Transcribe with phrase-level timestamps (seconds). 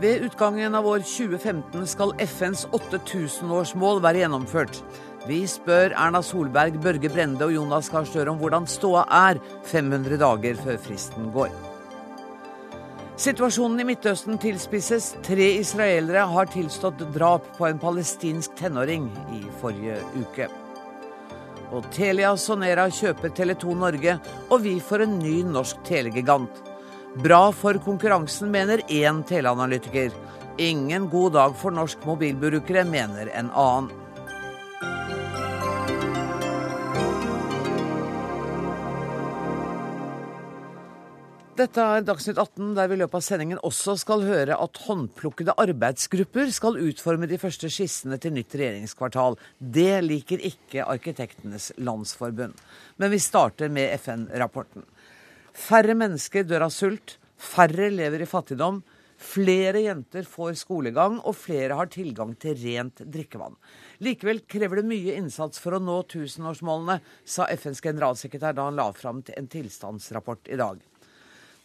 [0.00, 4.78] Ved utgangen av år 2015 skal FNs 8000-årsmål være gjennomført.
[5.28, 10.16] Vi spør Erna Solberg, Børge Brende og Jonas Gahr Støre om hvordan ståa er 500
[10.22, 11.52] dager før fristen går.
[13.20, 15.10] Situasjonen i Midtøsten tilspisses.
[15.26, 20.48] Tre israelere har tilstått drap på en palestinsk tenåring i forrige uke.
[21.76, 24.16] Og Telia Sonera kjøper Tele2 Norge,
[24.48, 26.69] og vi får en ny norsk telegigant.
[27.14, 30.12] Bra for konkurransen, mener én teleanalytiker.
[30.58, 33.90] Ingen god dag for norsk mobilbrukere, mener en annen.
[41.58, 45.56] Dette er Dagsnytt 18, der vi i løpet av sendingen også skal høre at håndplukkede
[45.60, 49.36] arbeidsgrupper skal utforme de første skissene til nytt regjeringskvartal.
[49.58, 52.54] Det liker ikke Arkitektenes Landsforbund.
[53.02, 54.86] Men vi starter med FN-rapporten.
[55.56, 58.80] Færre mennesker dør av sult, færre lever i fattigdom,
[59.20, 63.56] flere jenter får skolegang, og flere har tilgang til rent drikkevann.
[64.00, 68.88] Likevel krever det mye innsats for å nå tusenårsmålene, sa FNs generalsekretær da han la
[68.96, 70.80] fram en tilstandsrapport i dag.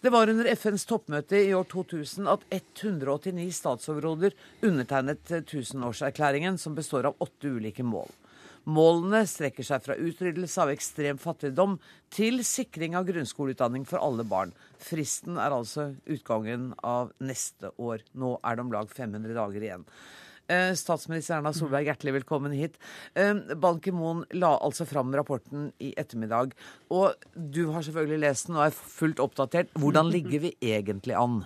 [0.02, 7.10] Det var under FNs toppmøte i år 2000 at 189 statsoverhoder undertegnet tusenårserklæringen, som består
[7.10, 8.12] av åtte ulike mål.
[8.66, 11.78] Målene strekker seg fra utryddelse av ekstrem fattigdom
[12.14, 14.54] til sikring av grunnskoleutdanning for alle barn.
[14.82, 18.02] Fristen er altså utgangen av neste år.
[18.18, 19.86] Nå er det om lag 500 dager igjen.
[20.48, 22.76] Eh, statsminister Erna Solberg, hjertelig velkommen hit.
[23.18, 26.54] Eh, Ban Ki-moon la altså fram rapporten i ettermiddag.
[26.94, 29.74] Og du har selvfølgelig lest den og er fullt oppdatert.
[29.74, 31.44] Hvordan ligger vi egentlig an?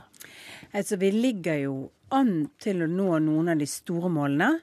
[0.73, 4.59] Altså, Vi ligger jo an til å nå noen av de store målene.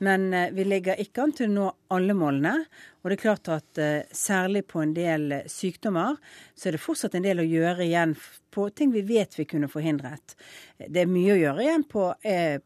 [0.00, 2.54] Men eh, vi ligger ikke an til å nå alle målene.
[3.00, 6.18] Og det er klart at uh, særlig på en del sykdommer
[6.52, 8.12] så er det fortsatt en del å gjøre igjen
[8.52, 10.34] på ting vi vet vi kunne forhindret.
[10.76, 12.10] Det er mye å gjøre igjen på,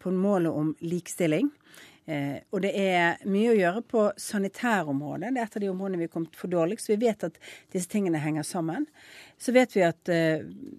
[0.01, 1.53] på målet om likestilling.
[2.11, 5.31] Eh, og det er mye å gjøre på sanitærområdet.
[5.31, 7.39] Det er et av de områdene vi har kommet for dårlig, så Vi vet at
[7.73, 8.87] disse tingene henger sammen.
[9.39, 10.11] Så vet vi at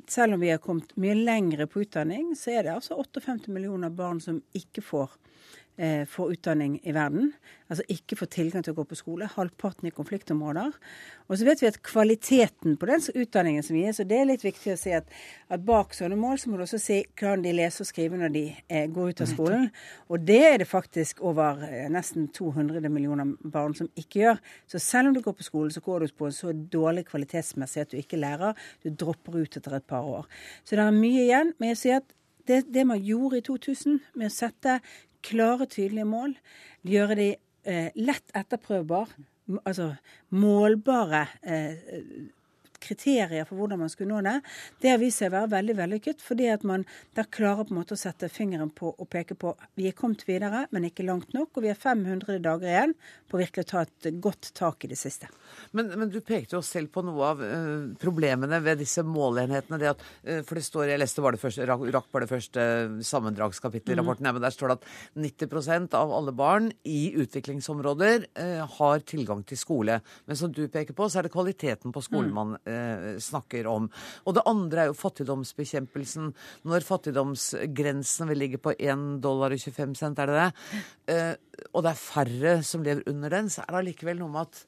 [0.07, 3.89] selv om vi har kommet mye lengre på utdanning, så er det altså 58 millioner
[3.89, 5.25] barn som ikke får eh,
[6.07, 7.33] får utdanning i verden.
[7.65, 9.27] Altså ikke får tilgang til å gå på skole.
[9.27, 10.75] Halvparten i konfliktområder.
[11.25, 14.45] Og så vet vi at kvaliteten på den utdanningen som gis, og det er litt
[14.45, 15.09] viktig å si at,
[15.49, 18.33] at bak sånne mål så må du også si hvordan de lese og skrive når
[18.35, 19.65] de eh, går ut av skolen.
[20.13, 24.43] Og det er det faktisk over eh, nesten 200 millioner barn som ikke gjør.
[24.69, 27.87] Så selv om du går på skolen, så går du på en så dårlig kvalitetsmessig
[27.87, 28.53] at du ikke lærer.
[28.85, 30.29] Du dropper ut etter et par år.
[30.63, 31.55] Så det er mye igjen.
[31.57, 32.15] Men jeg sier at
[32.45, 34.77] det, det man gjorde i 2000 med å sette
[35.25, 36.35] klare, tydelige mål.
[36.85, 37.29] Gjøre de
[37.65, 39.11] eh, lett etterprøvbar,
[39.65, 39.91] altså
[40.33, 41.93] målbare eh,
[42.85, 44.35] kriterier for hvordan man skulle nå det,
[44.81, 46.23] det har vist seg å være veldig vellykket.
[46.25, 46.85] Fordi at man
[47.17, 50.25] der klarer på en måte å sette fingeren på og peke på vi er kommet
[50.27, 51.55] videre, men ikke langt nok.
[51.55, 52.95] Og vi har 500 dager igjen
[53.31, 55.29] på virkelig å ta et godt tak i det siste.
[55.75, 59.79] Men, men du pekte jo selv på noe av uh, problemene ved disse måleenhetene.
[59.81, 62.67] Det at, uh, for det står, Jeg leste var det første, rakk bare det første
[63.05, 64.03] sammendragskapittelet i mm.
[64.03, 64.89] rapporten, men der står det at
[65.25, 69.99] 90% av alle barn i utviklingsområder uh, har tilgang til skole.
[70.25, 72.35] Men som du peker på, så er det kvaliteten på skolen mm.
[72.35, 72.74] man eh,
[73.21, 73.89] snakker om.
[74.25, 76.31] Og det andre er jo fattigdomsbekjempelsen.
[76.69, 80.81] Når fattigdomsgrensen vil ligge på 1 dollar og 25 cent, er det det?
[81.15, 84.49] Eh, og det er færre som lever under den, så er det allikevel noe med
[84.49, 84.65] at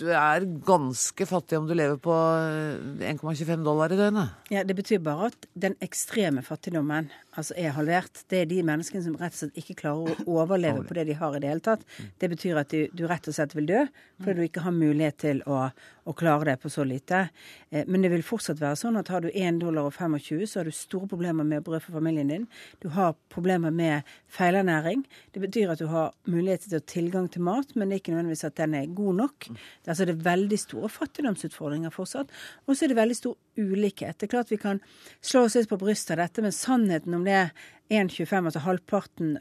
[0.00, 4.32] du er ganske fattig om du lever på 1,25 eh, dollar i døgnet.
[4.50, 8.24] Ja, Det betyr bare at den ekstreme fattigdommen altså er halvert.
[8.30, 11.18] Det er de menneskene som rett og slett ikke klarer å overleve på det de
[11.18, 11.84] har i det hele tatt.
[12.18, 13.84] Det betyr at du, du rett og slett vil dø
[14.22, 15.66] fordi du ikke har mulighet til å,
[16.06, 17.26] å klare det på så lite.
[17.70, 20.60] Eh, men det vil fortsatt være sånn at har du 1 dollar og 25, så
[20.60, 22.46] har du store problemer med brød for familien din.
[22.82, 25.04] Du har problemer med feilernæring.
[25.34, 28.04] Det betyr at du har mulighet til å ha tilgang til mat, men det er
[28.04, 29.50] ikke nødvendigvis at den er god nok.
[29.84, 32.32] Altså det er veldig store fattigdomsutfordringer fortsatt.
[32.64, 34.18] Og så er det veldig stor ulikhet.
[34.18, 34.80] Det er klart vi kan
[35.20, 37.46] slå oss litt på brystet av dette, men sannheten om det
[37.92, 39.34] 1,25, altså halvparten,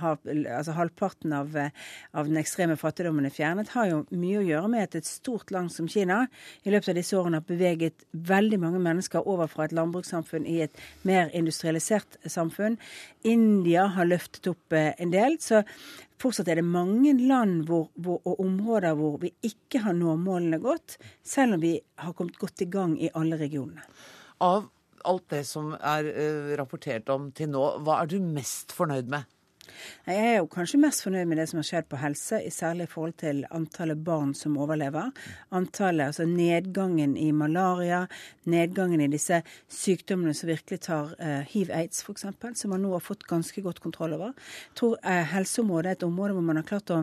[0.00, 0.16] har,
[0.56, 1.68] altså halvparten av, uh,
[2.16, 5.52] av, den ekstreme fattigdommen er fjernet, har jo mye å gjøre med at et stort
[5.52, 6.22] land som Kina
[6.64, 10.62] i løpet av disse årene har beveget veldig mange mennesker over fra et landbrukssamfunn i
[10.64, 12.78] et mer industrialisert samfunn.
[13.20, 15.36] India har løftet opp uh, en del.
[15.44, 15.60] Så
[16.20, 20.60] fortsatt er det mange land hvor, hvor, og områder hvor vi ikke har nå målene
[20.62, 23.84] godt, selv om vi har kommet godt i gang i alle regionene.
[24.40, 24.70] Av
[25.08, 29.28] alt det som er uh, rapportert om til nå, hva er du mest fornøyd med?
[30.06, 32.92] Jeg er jo kanskje mest fornøyd med det som har skjedd på helse, særlig i
[32.92, 35.10] forhold til antallet barn som overlever.
[35.56, 38.04] Antallet, altså Nedgangen i malaria,
[38.50, 42.26] nedgangen i disse sykdommene som virkelig tar eh, hiv-aids f.eks.,
[42.60, 44.34] som man nå har fått ganske godt kontroll over.
[44.70, 47.02] Jeg tror eh, helseområdet er et område hvor man har klart å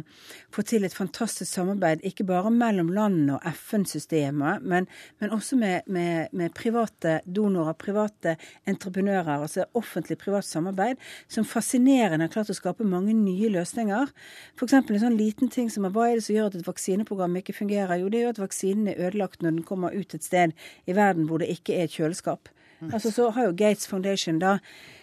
[0.53, 4.87] få til et fantastisk samarbeid, ikke bare mellom landene og FN-systemet, men,
[5.21, 8.37] men, også med, med, med, private donorer, private
[8.67, 14.11] entreprenører, altså offentlig-privat samarbeid, som fascinerende har klart å skape mange nye løsninger.
[14.57, 14.75] F.eks.
[14.79, 17.55] en sånn liten ting som er hva er det som gjør at et vaksineprogram ikke
[17.55, 17.95] fungerer?
[18.01, 20.55] Jo, det gjør at vaksinen er ødelagt når den kommer ut et sted
[20.85, 22.51] i verden hvor det ikke er et kjøleskap.
[22.79, 22.93] Mm.
[22.93, 24.57] Altså, så har jo Gates Foundation da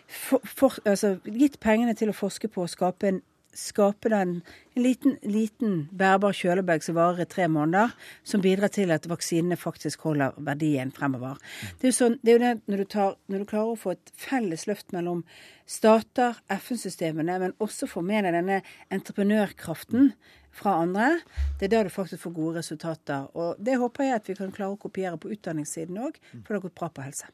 [0.07, 3.23] for, for, altså, gitt pengene til å forske på å skape en
[3.59, 4.37] skape den,
[4.75, 7.95] en liten, liten bærbar kjølebag som varer i tre måneder,
[8.27, 11.39] som bidrar til at vaksinene faktisk holder verdien fremover.
[11.79, 13.81] Det er jo, sånn, det er jo det når du, tar, når du klarer å
[13.81, 15.23] få et felles løft mellom
[15.71, 18.61] stater, FN-systemene, men også få med deg denne
[18.95, 20.13] entreprenørkraften
[20.55, 21.21] fra andre,
[21.59, 23.31] det er da du faktisk får gode resultater.
[23.35, 26.61] Og det håper jeg at vi kan klare å kopiere på utdanningssiden òg, for det
[26.61, 27.31] har gått bra på helse.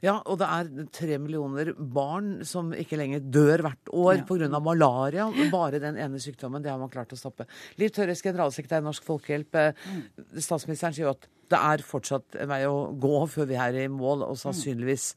[0.00, 4.24] Ja, og det er tre millioner barn som ikke lenger dør hvert år ja.
[4.28, 4.62] pga.
[4.64, 5.26] malaria.
[5.52, 6.64] Bare den ene sykdommen.
[6.64, 7.48] Det har man klart å stoppe.
[7.80, 9.60] Liv Tørres, generalsekretær i Norsk Folkehjelp.
[9.84, 10.00] Mm.
[10.40, 13.86] Statsministeren sier jo at det er fortsatt en vei å gå før vi er i
[13.92, 15.12] mål, og sannsynligvis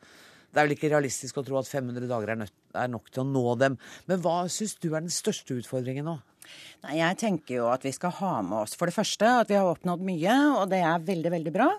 [0.53, 2.43] det er vel ikke realistisk å tro at 500 dager er,
[2.77, 3.77] er nok til å nå dem.
[4.09, 6.19] Men hva syns du er den største utfordringen nå?
[6.83, 9.55] Nei, Jeg tenker jo at vi skal ha med oss for det første at vi
[9.55, 11.69] har oppnådd mye, og det er veldig, veldig bra.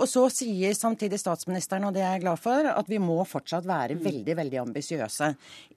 [0.00, 3.66] Og så sier samtidig statsministeren, og det er jeg glad for, at vi må fortsatt
[3.68, 4.02] være mm.
[4.06, 5.28] veldig, veldig ambisiøse.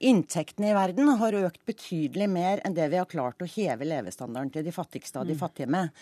[0.08, 4.52] Inntektene i verden har økt betydelig mer enn det vi har klart å heve levestandarden
[4.54, 5.40] til de fattigste av de mm.
[5.42, 5.92] fattige med.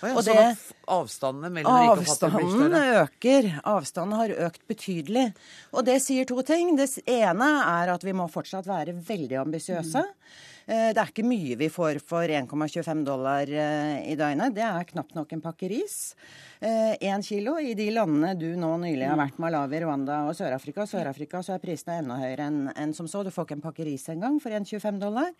[0.00, 0.48] Og, og det,
[0.96, 2.82] avstandene mellom rike og fattige blir større?
[3.04, 3.50] øker.
[3.76, 5.28] Avstanden har økt betydelig.
[5.76, 6.74] Og det sier to ting.
[6.80, 10.06] Det ene er at vi må fortsatt være veldig ambisiøse.
[10.06, 10.52] Mm.
[10.66, 14.54] Eh, det er ikke mye vi får for 1,25 dollar eh, i døgnet.
[14.56, 16.16] Det er knapt nok en pakke ris.
[16.58, 20.88] Én eh, kilo i de landene du nå nylig har vært, Malawi, Rwanda og Sør-Afrika.
[20.90, 23.22] Sør-Afrika så er prisene enda høyere enn en som så.
[23.22, 25.30] Du får ikke en pakke ris engang for 1,25 dollar.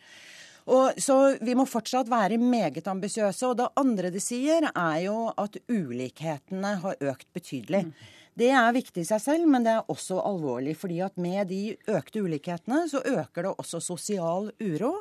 [0.66, 3.50] Og, så vi må fortsatt være meget ambisiøse.
[3.50, 7.86] Og det andre de sier, er jo at ulikhetene har økt betydelig.
[7.86, 8.15] Mm.
[8.36, 10.76] Det er viktig i seg selv, men det er også alvorlig.
[10.76, 14.92] fordi at med de økte ulikhetene, så øker det også sosial uro.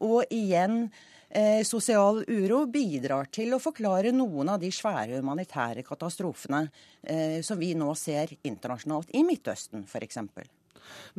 [0.00, 0.86] Og igjen
[1.28, 6.62] eh, sosial uro bidrar til å forklare noen av de svære humanitære katastrofene
[7.04, 10.22] eh, som vi nå ser internasjonalt, i Midtøsten f.eks.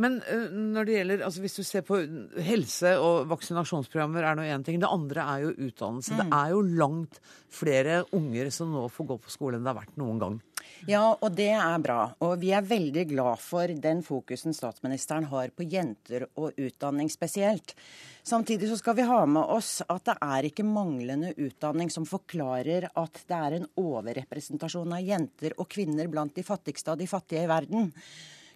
[0.02, 2.00] Men uh, når det gjelder, altså hvis du ser på
[2.44, 4.80] helse- og vaksinasjonsprogrammer er nå én ting.
[4.82, 6.16] Det andre er jo utdannelse.
[6.16, 6.22] Mm.
[6.22, 7.22] Det er jo langt
[7.52, 10.42] flere unger som nå får gå på skole enn det har vært noen gang.
[10.90, 12.00] Ja, og det er bra.
[12.26, 17.76] Og vi er veldig glad for den fokusen statsministeren har på jenter og utdanning spesielt.
[18.24, 22.90] Samtidig så skal vi ha med oss at det er ikke manglende utdanning som forklarer
[22.92, 27.46] at det er en overrepresentasjon av jenter og kvinner blant de fattigste av de fattige
[27.46, 27.90] i verden.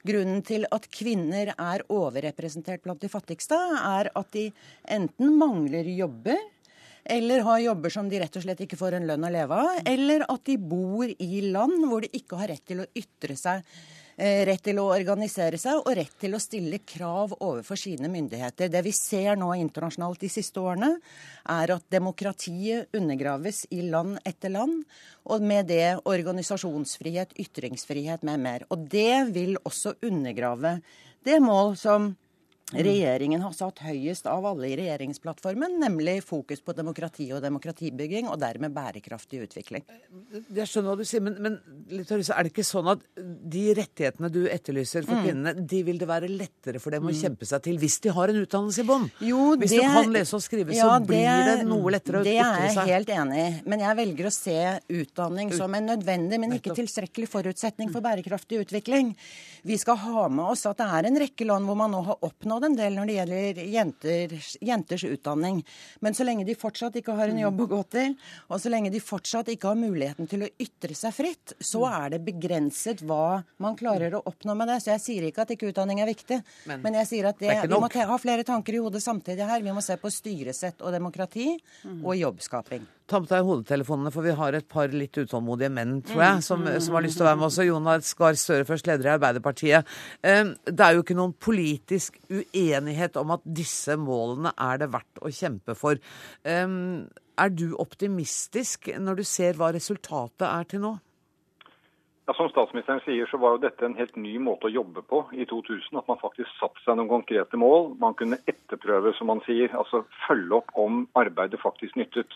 [0.06, 4.52] Grunnen til at kvinner er overrepresentert blant de fattigste, er at de
[4.94, 6.38] enten mangler jobber,
[7.06, 9.84] eller har jobber som de rett og slett ikke får en lønn å leve av,
[9.86, 13.62] eller at de bor i land hvor de ikke har rett til å ytre seg
[14.18, 18.70] Eh, rett til å organisere seg og rett til å stille krav overfor sine myndigheter.
[18.72, 20.94] Det vi ser nå internasjonalt de siste årene,
[21.52, 24.86] er at demokratiet undergraves i land etter land.
[25.28, 28.64] Og med det organisasjonsfrihet, ytringsfrihet med mer.
[28.72, 30.78] Og det vil også undergrave
[31.28, 32.14] det mål som.
[32.74, 38.40] Regjeringen har satt høyest av alle i regjeringsplattformen, nemlig fokus på demokrati og demokratibygging, og
[38.42, 39.84] dermed bærekraftig utvikling.
[40.50, 41.60] Jeg skjønner hva du sier, men, men
[42.02, 45.28] er det ikke sånn at de rettighetene du etterlyser for mm.
[45.28, 47.20] kvinnene, de vil det være lettere for dem å mm.
[47.20, 49.08] kjempe seg til hvis de har en utdannelse i bånn?
[49.22, 52.26] Hvis det, du kan lese og skrive, ja, så blir det, det, noe lettere å
[52.26, 52.66] ytre seg.
[52.66, 54.58] Det er jeg helt enig i, men jeg velger å se
[55.04, 59.14] utdanning som en nødvendig, men ikke tilstrekkelig forutsetning for bærekraftig utvikling.
[59.66, 62.26] Vi skal ha med oss at det er en rekke land hvor man nå har
[62.26, 65.60] oppnådd en del når det gjelder jenters, jenters, utdanning.
[66.00, 68.16] Men så lenge de fortsatt ikke har en jobb å gå til,
[68.48, 72.16] og så lenge de fortsatt ikke har muligheten til å ytre seg fritt, så er
[72.16, 74.80] det begrenset hva man klarer å oppnå med det.
[74.86, 77.52] Så jeg sier ikke at ikke utdanning er viktig, men, men jeg sier at det,
[77.66, 79.64] vi må ha flere tanker i hodet samtidig her.
[79.66, 81.52] Vi må se på styresett og demokrati
[82.02, 82.86] og jobbskaping.
[83.06, 86.64] Ta med deg hodetelefonene, for vi har et par litt utålmodige menn, tror jeg, som,
[86.82, 87.66] som har lyst til å være med også.
[87.68, 89.92] Jonas Gahr Støre, først leder i Arbeiderpartiet.
[90.26, 95.22] Ehm, det er jo ikke noen politisk uenighet om at disse målene er det verdt
[95.22, 96.02] å kjempe for.
[96.50, 97.06] Ehm,
[97.38, 100.96] er du optimistisk når du ser hva resultatet er til nå?
[102.26, 105.22] Ja, Som statsministeren sier, så var jo dette en helt ny måte å jobbe på
[105.38, 106.00] i 2000.
[106.02, 107.92] At man faktisk satte seg noen konkrete mål.
[108.02, 109.70] Man kunne etterprøve, som man sier.
[109.78, 112.34] Altså følge opp om arbeidet faktisk nyttet.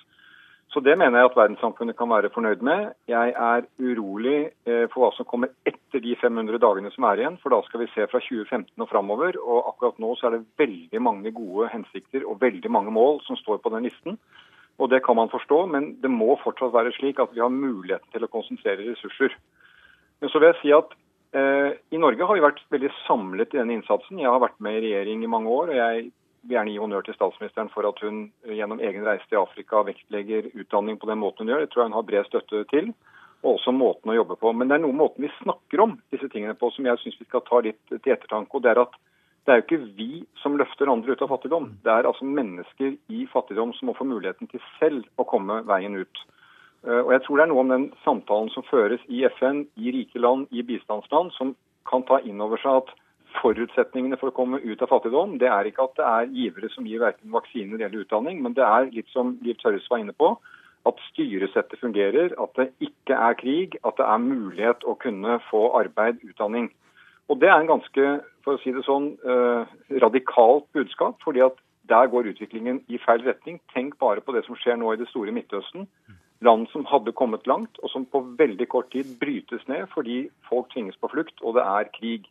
[0.69, 2.91] Så det mener jeg at verdenssamfunnet kan være fornøyd med.
[3.09, 7.39] Jeg er urolig eh, for hva som kommer etter de 500 dagene som er igjen,
[7.41, 9.39] for da skal vi se fra 2015 og framover.
[9.41, 13.39] Og akkurat nå så er det veldig mange gode hensikter og veldig mange mål som
[13.39, 14.19] står på den listen.
[14.77, 18.13] Og det kan man forstå, men det må fortsatt være slik at vi har muligheten
[18.13, 19.33] til å konsentrere ressurser.
[20.21, 20.93] Men så vil jeg si at
[21.33, 24.21] eh, i Norge har vi vært veldig samlet i denne innsatsen.
[24.21, 26.11] Jeg har vært med i regjering i mange år, og jeg
[26.43, 30.49] vil gjerne gi honnør til statsministeren for at hun gjennom egen reise til Afrika vektlegger
[30.53, 31.65] utdanning på den måten hun gjør.
[31.65, 32.91] Det tror jeg hun har bred støtte til.
[33.39, 34.51] Og også måten å jobbe på.
[34.51, 37.27] Men det er noen måten vi snakker om disse tingene på som jeg syns vi
[37.29, 38.51] skal ta litt til ettertanke.
[38.55, 38.97] og det er at
[39.47, 40.09] det er jo ikke vi
[40.41, 41.71] som løfter andre ut av fattigdom.
[41.83, 45.95] Det er altså mennesker i fattigdom som må få muligheten til selv å komme veien
[45.95, 46.21] ut.
[46.85, 49.93] Eh, og jeg tror det er noe om den samtalen som føres i FN, i
[49.95, 51.55] rike land, i bistandsland, som
[51.89, 52.93] kan ta inn over seg at
[53.37, 56.87] forutsetningene for å komme ut av fattigdom, det er ikke at det er givere som
[56.89, 60.33] gir verken vaksiner eller utdanning, men det er litt som Liv Tørres var inne på,
[60.89, 65.67] at styresettet fungerer, at det ikke er krig, at det er mulighet å kunne få
[65.77, 66.71] arbeid, utdanning.
[67.29, 68.05] Og Det er en ganske
[68.43, 69.65] for å si det sånn, eh,
[70.01, 71.19] radikalt budskap.
[71.23, 71.55] fordi at
[71.89, 73.59] der går utviklingen i feil retning.
[73.73, 75.87] Tenk bare på det som skjer nå i det store Midtøsten
[76.41, 80.69] land som hadde kommet langt, og som på veldig kort tid brytes ned fordi folk
[80.73, 82.29] tvinges på flukt og det er krig.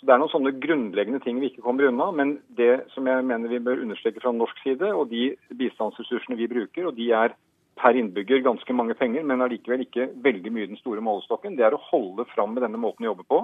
[0.00, 2.06] Så Det er noen sånne grunnleggende ting vi ikke kommer unna.
[2.16, 6.48] Men det som jeg mener vi bør understreke fra norsk side, og de bistandsressursene vi
[6.48, 7.34] bruker, og de er
[7.76, 11.76] per innbygger ganske mange penger, men allikevel ikke veldig mye den store målestokken, det er
[11.76, 13.42] å holde fram med denne måten å jobbe på.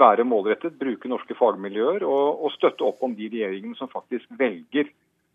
[0.00, 4.88] Være målrettet, bruke norske fagmiljøer og, og støtte opp om de regjeringene som faktisk velger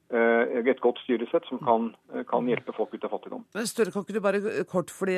[0.09, 3.43] et godt styresett som kan, eh, kan, hjelpe folk ut av fattigdom.
[3.53, 5.17] Men Større, kan ikke du bare kort, fordi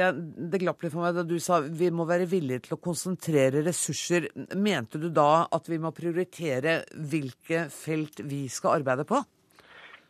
[0.50, 3.63] Det glapp litt for meg da du sa vi må være villige til å konsentrere
[3.63, 4.29] ressurser.
[4.55, 9.22] Mente du da at vi må prioritere hvilke felt vi skal arbeide på?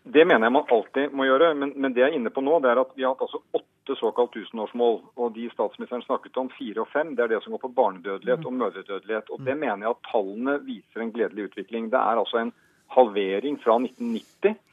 [0.05, 1.53] Det mener jeg man alltid må gjøre.
[1.55, 3.41] Men, men det jeg er inne på nå, det er at vi har hatt altså
[3.51, 5.01] åtte såkalt tusenårsmål.
[5.17, 8.45] Og de statsministeren snakket om, fire og fem, det er det som går på barnedødelighet
[8.45, 9.29] og mødredødelighet.
[9.29, 11.91] Og det mener jeg at tallene viser en gledelig utvikling.
[11.91, 12.55] Det er altså en
[12.95, 14.68] halvering fra 1990 Eh,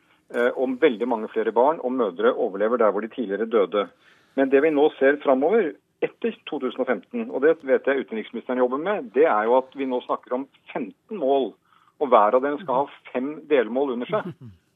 [0.58, 3.84] om veldig mange flere barn og mødre overlever der hvor de tidligere døde.
[4.34, 5.70] Men det vi nå ser framover,
[6.04, 10.00] etter 2015, og det vet jeg utenriksministeren jobber med, det er jo at vi nå
[10.04, 11.52] snakker om 15 mål.
[12.00, 14.32] Og hver av dem skal ha fem delmål under seg.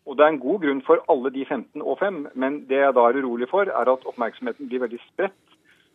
[0.09, 2.95] Og Det er en god grunn for alle de 15 og 5, men det jeg
[2.97, 5.37] da er urolig for, er at oppmerksomheten blir veldig spredt.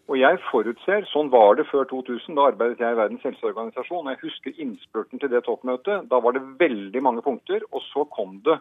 [0.07, 4.05] Og jeg forutser, sånn var det før 2000, da arbeidet jeg i Verdens helseorganisasjon.
[4.05, 6.05] og Jeg husker innspurten til det toppmøtet.
[6.11, 8.59] Da var det veldig mange punkter, og så kom det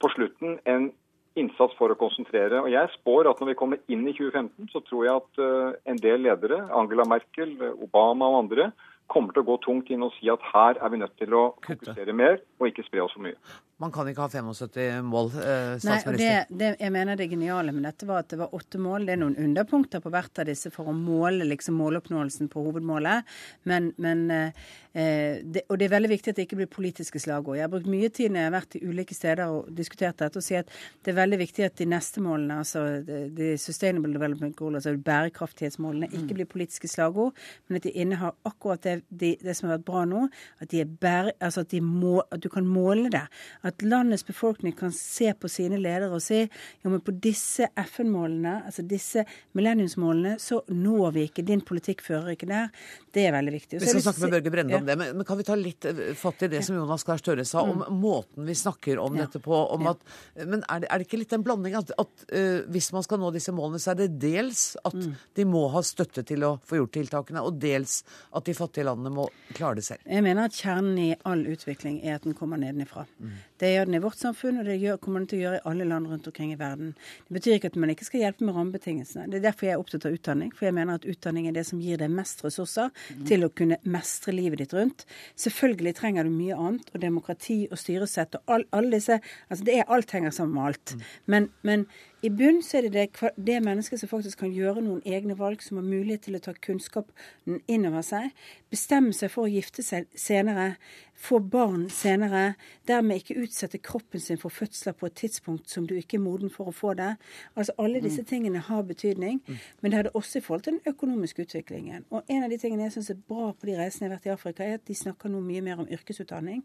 [0.00, 0.90] på slutten en
[1.38, 2.62] innsats for å konsentrere.
[2.64, 5.72] Og Jeg spår at når vi kommer inn i 2015, så tror jeg at uh,
[5.88, 8.70] en del ledere, Angela Merkel, Obama og andre,
[9.10, 11.44] kommer til å gå tungt inn og si at her er vi nødt til å
[11.66, 13.38] fokusere mer og ikke spre oss for mye.
[13.80, 16.16] Man kan ikke ha 75 mål, eh, statsminister.
[16.18, 19.06] Nei, det, det, jeg mener det geniale med dette var at det var åtte mål.
[19.08, 23.30] Det er noen underpunkter på hvert av disse for å måle liksom, måloppnåelsen på hovedmålet.
[23.70, 24.52] Men, men eh,
[24.92, 27.56] det, og det er veldig viktig at det ikke blir politiske slagord.
[27.56, 30.40] Jeg har brukt mye tid når jeg har vært i ulike steder og diskutert dette,
[30.40, 34.56] og sier at det er veldig viktig at de neste målene, altså de Sustainable Development
[34.58, 36.36] Goals, altså bærekraftighetsmålene, ikke mm.
[36.40, 40.04] blir politiske slagord, men at de innehar akkurat det, de, det som har vært bra
[40.10, 40.26] nå,
[40.60, 43.24] at, er bære, altså at, må, at du kan måle det.
[43.62, 47.70] At at landets befolkning kan se på sine ledere og si jo, men på disse
[47.78, 49.24] FN-målene, altså disse
[49.58, 51.44] millenniumsmålene, så når vi ikke.
[51.46, 52.70] Din politikk fører ikke der.
[53.14, 53.80] Det er veldig viktig.
[53.82, 54.80] Vi skal snakke med Børge Brende ja.
[54.80, 57.20] om det, men, men, kan vi ta litt eh, fatt i det som Jonas Gahr
[57.20, 58.00] Støre sa, om mm.
[58.00, 59.26] måten vi snakker om ja.
[59.26, 59.54] dette på?
[59.76, 59.94] Om ja.
[59.94, 63.06] at, men er det, er det, ikke litt en blanding at, at uh, hvis man
[63.06, 65.10] skal nå disse målene, så er det dels at mm.
[65.40, 68.00] de må ha støtte til å få gjort tiltakene, og dels
[68.36, 70.06] at de fattige landene må klare det selv?
[70.06, 73.06] Jeg mener at kjernen i all utvikling er at den kommer nedenifra.
[73.18, 73.38] Mm.
[73.60, 75.64] Det gjør den i vårt samfunn, og det gjør, kommer den til å gjøre i
[75.70, 76.94] alle land rundt omkring i verden.
[77.28, 79.26] Det betyr ikke at man ikke skal hjelpe med rammebetingelsene.
[79.30, 80.52] Det er derfor jeg er opptatt av utdanning.
[80.56, 83.24] For jeg mener at utdanning er det som gir deg mest ressurser mm.
[83.28, 85.04] til å kunne mestre livet ditt rundt.
[85.40, 89.74] Selvfølgelig trenger du mye annet, og demokrati og styresett og all, alle disse Altså det
[89.78, 90.92] er alt henger sammen med alt.
[90.94, 91.04] Mm.
[91.32, 91.84] Men, men
[92.20, 95.62] i bunn så er det det, det mennesket som faktisk kan gjøre noen egne valg,
[95.64, 98.34] som har mulighet til å ta kunnskapen inn over seg,
[98.72, 100.74] bestemme seg for å gifte seg senere,
[101.20, 102.54] få barn senere,
[102.88, 106.52] dermed ikke utsette kroppen sin for fødsler på et tidspunkt som du ikke er moden
[106.52, 107.10] for å få det.
[107.54, 108.06] Altså Alle mm.
[108.06, 109.60] disse tingene har betydning, mm.
[109.80, 112.08] men det hadde også i forhold til den økonomiske utviklingen.
[112.10, 114.30] Og en av de tingene jeg syns er bra på de reisene jeg har vært
[114.30, 116.64] i Afrika, er at de snakker nå mye mer om yrkesutdanning.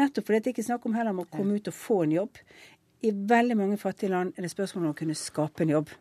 [0.00, 2.18] Nettopp fordi det ikke er snakk om heller om å komme ut og få en
[2.18, 2.44] jobb.
[3.02, 5.98] I veldig mange fattige land er det spørsmål om å kunne skape en jobb.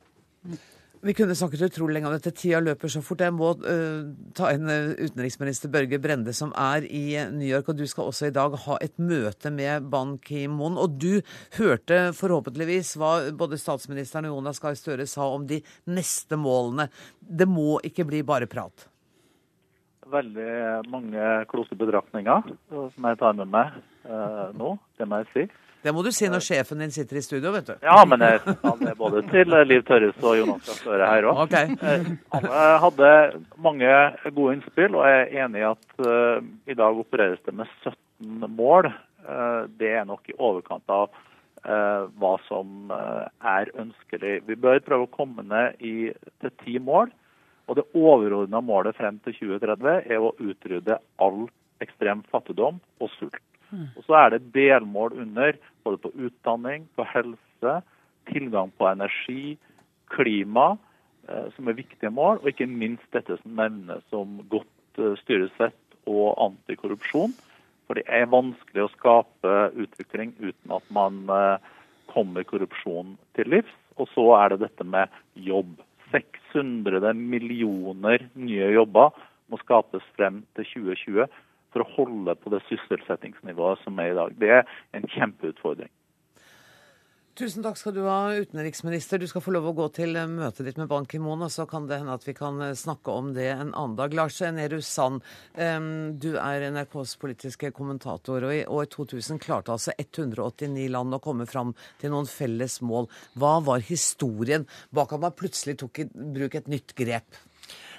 [1.01, 2.29] Vi kunne snakket utrolig lenge om dette.
[2.37, 3.23] Tida løper så fort.
[3.25, 7.71] Jeg må uh, ta inn uh, utenriksminister Børge Brende, som er i New York.
[7.73, 10.77] Og du skal også i dag ha et møte med Ban Ki-moon.
[10.77, 11.23] Og du
[11.57, 16.85] hørte forhåpentligvis hva både statsministeren og Jonas Gahr Støre sa om de neste målene.
[17.17, 18.85] Det må ikke bli bare prat.
[20.11, 23.73] Veldig mange kloke betraktninger som jeg tar med meg
[24.05, 24.75] uh, nå.
[25.01, 25.49] Det må jeg si.
[25.81, 27.73] Det må du si når sjefen din sitter i studio, vet du.
[27.81, 31.41] Ja, men jeg sa det både til Liv Tørres og Jonas Gahr Støre her òg.
[31.47, 31.73] Okay.
[31.81, 33.09] Eh, alle hadde
[33.65, 33.95] mange
[34.35, 38.45] gode innspill, og jeg er enig i at uh, i dag opereres det med 17
[38.59, 38.91] mål.
[39.25, 44.37] Uh, det er nok i overkant av uh, hva som er ønskelig.
[44.45, 46.11] Vi bør prøve å komme ned i,
[46.43, 47.09] til ti mål.
[47.69, 51.47] Og det overordna målet frem til 2030 er å utrydde all
[51.81, 53.41] ekstrem fattigdom og sult.
[53.71, 57.75] Og så er det delmål under, både på utdanning, på helse,
[58.31, 59.57] tilgang på energi,
[60.11, 60.75] klima,
[61.29, 65.77] eh, som er viktige mål, og ikke minst dette som nevnes som godt eh, styresett
[66.09, 67.33] og antikorrupsjon.
[67.87, 71.71] For det er vanskelig å skape utvikling uten at man eh,
[72.11, 73.71] kommer korrupsjon til livs.
[73.99, 75.75] Og så er det dette med jobb.
[76.11, 79.11] 600 millioner nye jobber
[79.51, 81.27] må skapes frem til 2020
[81.71, 84.37] for å holde på det sysselsettingsnivået som er i dag.
[84.39, 85.91] Det er en kjempeutfordring.
[87.31, 89.17] Tusen takk skal du ha, utenriksminister.
[89.17, 91.85] Du skal få lov å gå til møtet ditt med Ban Ki-moon, og så kan
[91.87, 94.11] det hende at vi kan eh, snakke om det en annen dag.
[94.13, 95.23] Lars Nehru Sand,
[95.55, 101.47] du er NRKs politiske kommentator, og i år 2000 klarte altså 189 land å komme
[101.47, 101.71] fram
[102.03, 103.07] til noen felles mål.
[103.39, 107.39] Hva var historien bak at man plutselig tok i bruk et nytt grep?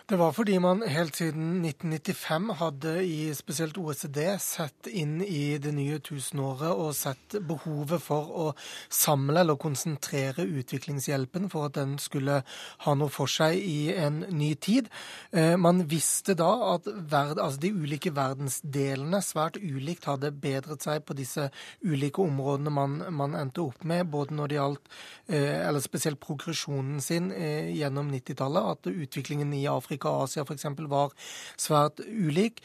[0.06, 5.70] Det var fordi man helt siden 1995 hadde i spesielt OECD sett inn i det
[5.76, 8.46] nye tusenåret og sett behovet for å
[8.90, 12.40] samle eller konsentrere utviklingshjelpen for at den skulle
[12.82, 14.90] ha noe for seg i en ny tid.
[15.30, 21.06] Eh, man visste da at verd, altså de ulike verdensdelene svært ulikt hadde bedret seg
[21.06, 21.46] på disse
[21.86, 24.92] ulike områdene man, man endte opp med, både når det gjaldt
[25.30, 30.44] eh, eller spesielt progresjonen sin eh, gjennom 90-tallet, at utviklingen i Afrika Afrika og Asia
[30.46, 30.66] f.eks.
[30.88, 31.12] var
[31.60, 32.62] svært ulik.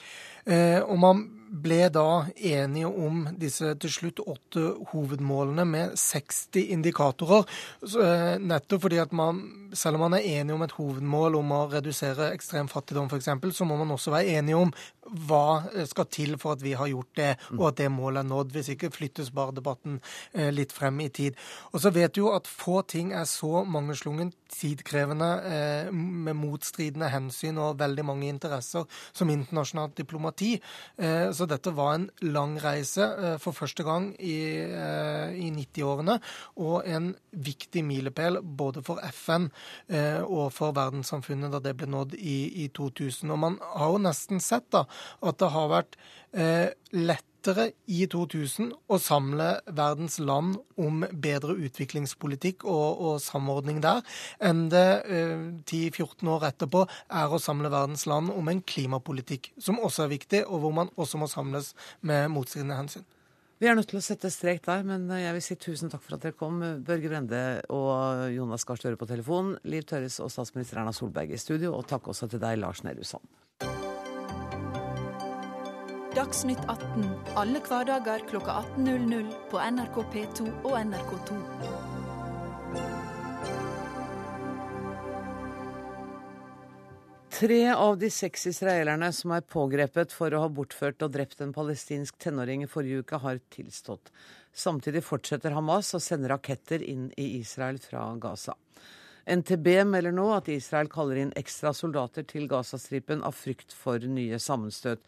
[0.47, 7.47] Eh, og man ble da enige om disse til slutt åtte hovedmålene med 60 indikatorer.
[7.83, 9.41] Eh, nettopp fordi at man,
[9.73, 13.67] selv om man er enige om et hovedmål om å redusere ekstrem fattigdom f.eks., så
[13.67, 14.73] må man også være enige om
[15.07, 18.51] hva skal til for at vi har gjort det, og at det målet er nådd.
[18.51, 20.01] Hvis ikke flyttes bare debatten
[20.33, 21.37] eh, litt frem i tid.
[21.71, 25.27] Og så vet du jo at få ting er så mangeslungen tidkrevende
[25.91, 30.61] med motstridende hensyn og veldig mange interesser som internasjonalt diplomati parti.
[30.97, 36.19] Eh, så dette var en lang reise eh, for første gang i, eh, i 90-årene,
[36.57, 39.49] og en viktig milepæl både for FN
[40.27, 43.29] og for verdenssamfunnet da det ble nådd i, i 2000.
[43.31, 44.85] Og man har jo nesten sett da
[45.21, 45.97] at det har vært
[46.91, 54.01] lett lettere i 2000 å samle verdens land om bedre utviklingspolitikk og, og samordning der,
[54.39, 59.79] enn det eh, 10-14 år etterpå er å samle verdens land om en klimapolitikk, som
[59.79, 63.05] også er viktig, og hvor man også må samles med motstridende hensyn.
[63.57, 66.13] Vi er nødt til å sette strek der, men jeg vil si tusen takk for
[66.13, 66.59] at dere kom.
[66.85, 67.41] Børge Brende
[67.73, 71.89] og Jonas Gahr Støre på telefon, Liv Tørres og statsminister Erna Solberg i studio, og
[71.89, 73.25] takk også til deg, Lars Nehru Sand.
[76.17, 77.03] Dagsnytt 18
[77.37, 81.35] alle hverdager kl 18.00 på NRK P2 og NRK2.
[87.37, 91.53] Tre av de seks israelerne som er pågrepet for å ha bortført og drept en
[91.53, 94.09] palestinsk tenåring i forrige uke, har tilstått.
[94.49, 98.57] Samtidig fortsetter Hamas å sende raketter inn i Israel fra Gaza.
[99.27, 104.39] NTB melder nå at Israel kaller inn ekstra soldater til Gazastripen av frykt for nye
[104.39, 105.03] sammenstøt.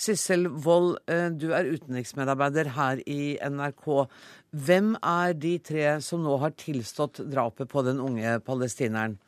[0.00, 4.08] Sissel Wold, eh, du er utenriksmedarbeider her i NRK.
[4.50, 9.18] Hvem er de tre som nå har tilstått drapet på den unge palestineren?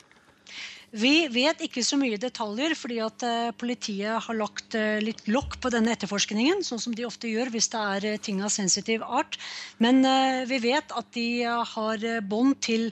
[0.93, 5.57] Vi vet ikke så mye detaljer, fordi at eh, politiet har lagt eh, litt lokk
[5.63, 9.39] på denne etterforskningen, sånn som de ofte gjør hvis det er ting av sensitiv art.
[9.81, 10.03] Men
[10.49, 12.91] vi vet at de har bånd til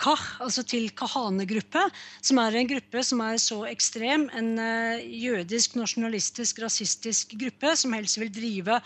[0.00, 1.82] KAH, altså til Kahane-gruppe,
[2.24, 7.92] som er en gruppe som er så ekstrem, en uh, jødisk, nasjonalistisk, rasistisk gruppe som
[7.96, 8.80] helst vil drive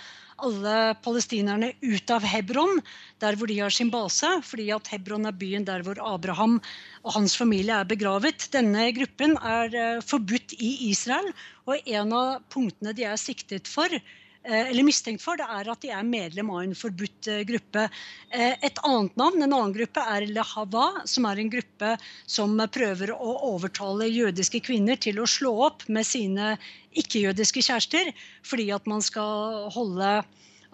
[0.45, 0.75] alle
[1.05, 2.83] palestinerne ut av Hebron,
[3.23, 6.59] der hvor de har sin base, fordi at Hebron er byen der hvor Abraham
[7.05, 8.49] og hans familie er begravet.
[8.53, 11.31] Denne gruppen er uh, forbudt i Israel,
[11.71, 15.81] og en av punktene de er siktet for, Eh, eller mistenkt for, det er at
[15.81, 17.87] de er medlem av en forbudt eh, gruppe.
[18.29, 21.95] Eh, et annet navn, en annen gruppe, er Le Hava, som er en gruppe
[22.29, 26.55] som prøver å overtale jødiske kvinner til å slå opp med sine
[26.93, 28.11] ikke-jødiske kjærester,
[28.45, 30.23] fordi at man skal holde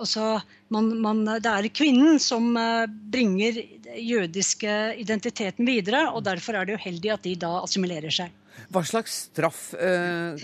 [0.01, 0.39] Altså,
[0.73, 2.55] man, man, det er kvinnen som
[3.13, 3.59] bringer
[4.01, 8.33] jødiske identiteten videre, og derfor er det uheldig at de da assimilerer seg.
[8.73, 9.61] Hva slags straff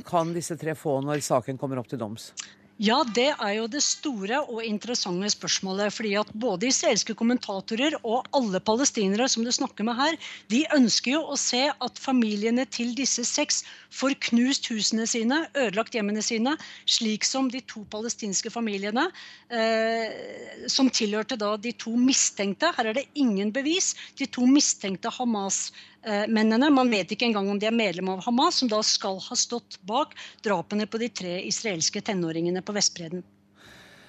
[0.05, 2.35] kan disse tre få når saken kommer opp til doms?
[2.77, 5.95] Ja, det er jo det store og interessante spørsmålet.
[5.97, 10.17] fordi at Både israelske kommentatorer og alle palestinere som du snakker med her,
[10.53, 15.95] de ønsker jo å se at familiene til disse seks får knust husene sine, ødelagt
[15.97, 16.53] hjemmene sine,
[16.85, 19.09] slik som de to palestinske familiene
[19.49, 22.75] eh, som tilhørte da de to mistenkte.
[22.77, 23.95] Her er det ingen bevis.
[24.21, 25.09] De to mistenkte
[26.07, 26.69] Eh, mennene.
[26.71, 29.75] Man vet ikke engang om de er medlem av Hamas, som da skal ha stått
[29.91, 30.13] bak
[30.47, 33.25] drapene på de tre israelske tenåringene på Vestbredden.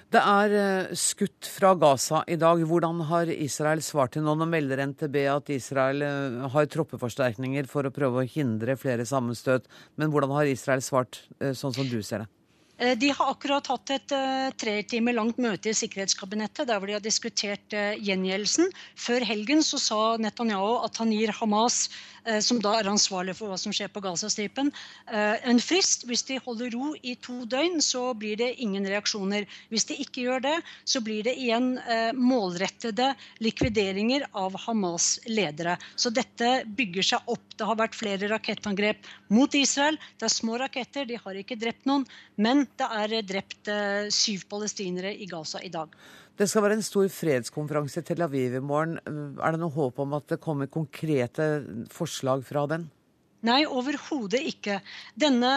[0.08, 2.62] Det er eh, skutt fra Gaza i dag.
[2.64, 4.32] Hvordan har Israel svart til nå?
[4.40, 9.68] Nå melder NTB at Israel eh, har troppeforsterkninger for å prøve å hindre flere sammenstøt.
[10.00, 12.30] Men hvordan har Israel svart, sånn som du ser det?
[12.78, 16.86] Eh, de har akkurat hatt et uh, tre timer langt møte i sikkerhetskabinettet der hvor
[16.86, 18.70] de har diskutert uh, gjengjeldelsen.
[18.94, 21.88] Før helgen så sa Netanyahu at han gir Hamas,
[22.44, 24.70] som da er ansvarlig for hva som skjer på Gazastripen,
[25.08, 26.04] en frist.
[26.08, 29.46] Hvis de holder ro i to døgn, så blir det ingen reaksjoner.
[29.72, 30.54] Hvis de ikke gjør det,
[30.88, 31.76] så blir det igjen
[32.18, 33.12] målrettede
[33.44, 35.76] likvideringer av Hamas' ledere.
[35.96, 37.44] Så dette bygger seg opp.
[37.58, 39.98] Det har vært flere rakettangrep mot Israel.
[40.18, 42.06] Det er små raketter, de har ikke drept noen.
[42.36, 45.90] men det er drept eh, syv palestinere i Gaza i dag.
[46.38, 49.00] Det skal være en stor fredskonferanse i Tel Aviv i morgen.
[49.42, 51.48] Er det noe håp om at det kommer konkrete
[51.90, 52.84] forslag fra den?
[53.46, 54.80] Nei, overhodet ikke.
[55.18, 55.50] Denne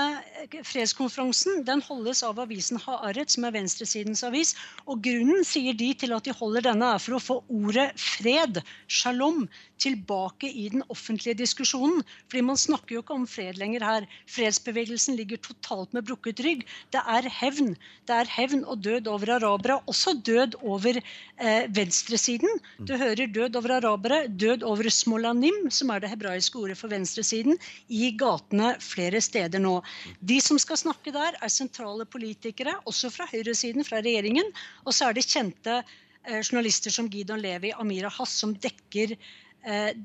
[0.69, 4.55] fredskonferansen den holdes av avisen Haaret, som er venstresidens avis.
[4.85, 8.61] og Grunnen sier de til at de holder denne, er for å få ordet fred,
[8.85, 9.47] shalom,
[9.81, 12.03] tilbake i den offentlige diskusjonen.
[12.29, 14.07] Fordi man snakker jo ikke om fred lenger her.
[14.29, 16.65] Fredsbevegelsen ligger totalt med brukket rygg.
[16.93, 17.73] Det er hevn.
[18.07, 19.79] Det er hevn og død over arabere.
[19.91, 22.61] Også død over eh, venstresiden.
[22.87, 27.57] Du hører død over arabere, død over smolanim, som er det hebraiske ordet for venstresiden,
[27.89, 29.79] i gatene flere steder nå.
[30.19, 34.47] De som skal snakke der, er sentrale politikere, også fra høyresiden, fra regjeringen.
[34.85, 39.15] Og så er det kjente eh, journalister som Gidon Levi, Amira Hass, som dekker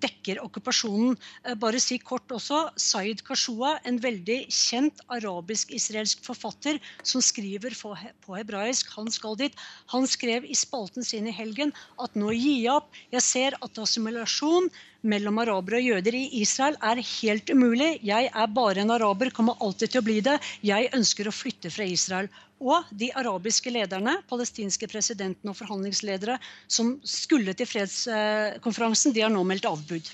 [0.02, 1.16] dekker okkupasjonen.
[1.44, 8.36] Eh, bare si kort også, Zaid Kashua, en veldig kjent arabisk-israelsk forfatter som skriver på
[8.36, 9.54] hebraisk, han skal dit.
[9.94, 12.92] Han skrev i spalten sin i helgen at nå gir jeg opp.
[13.14, 14.68] Jeg ser at assimilasjon
[15.06, 17.92] mellom arabere og jøder i Israel er helt umulig.
[18.06, 20.36] Jeg er bare en araber, kommer alltid til å bli det.
[20.66, 22.30] Jeg ønsker å flytte fra Israel.
[22.56, 26.38] Og de arabiske lederne, palestinske presidenten og forhandlingsledere
[26.68, 30.08] som skulle til fredskonferansen, de har nå meldt avbud.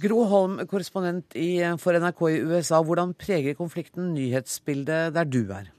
[0.00, 1.36] Gro Holm, korrespondent
[1.78, 2.80] for NRK i USA.
[2.82, 5.70] Hvordan preger konflikten nyhetsbildet der du er?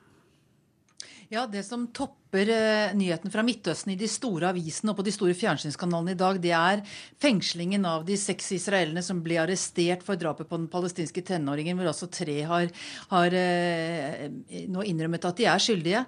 [1.31, 5.13] Ja, Det som topper uh, nyheten fra Midtøsten i de store avisene og på de
[5.15, 6.84] store fjernsynskanalene i dag, det er
[7.24, 11.93] fengslingen av de seks israelerne som ble arrestert for drapet på den palestinske tenåringen, hvor
[11.93, 12.69] altså tre har,
[13.13, 14.26] har uh,
[14.76, 16.06] nå innrømmet at de er skyldige.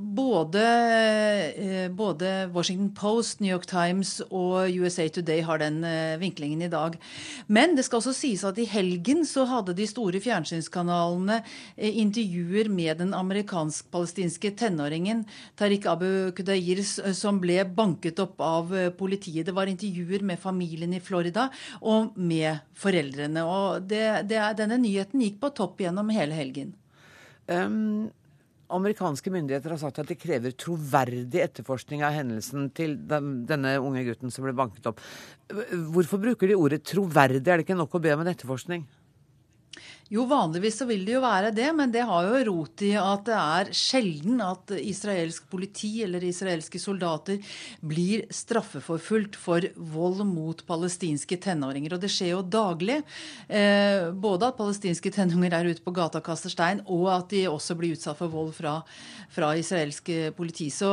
[0.00, 0.62] Både,
[1.56, 6.70] eh, både, Washington Post, New York Times og USA Today har den eh, vinklingen i
[6.72, 6.94] dag.
[7.46, 11.42] Men det skal også sies at i helgen så hadde de store fjernsynskanalene
[11.76, 15.26] eh, intervjuer med den amerikansk-palestinske tenåringen
[15.60, 19.50] Tariq Abu Kudair som ble banket opp av politiet.
[19.50, 21.50] Det var intervjuer med familien i Florida
[21.82, 23.44] og med foreldrene.
[23.44, 26.72] Og det, det, denne nyheten gikk på topp gjennom hele helgen.
[27.50, 28.08] Um,
[28.76, 34.32] amerikanske myndigheter har sagt at de krever troverdig etterforskning av hendelsen til denne unge gutten
[34.34, 35.02] som ble banket opp.
[35.94, 37.42] Hvorfor bruker de ordet troverdig?
[37.46, 38.86] Er det ikke nok å be om en etterforskning?
[40.10, 43.28] Jo, vanligvis så vil det jo være det, men det har jo rot i at
[43.28, 47.38] det er sjelden at israelsk politi eller israelske soldater
[47.86, 51.94] blir straffeforfulgt for vold mot palestinske tenåringer.
[51.94, 52.98] Og det skjer jo daglig.
[53.46, 57.46] Eh, både at palestinske tenåringer er ute på gata og kaster stein, og at de
[57.46, 58.80] også blir utsatt for vold fra,
[59.30, 60.72] fra israelsk politi.
[60.74, 60.90] Så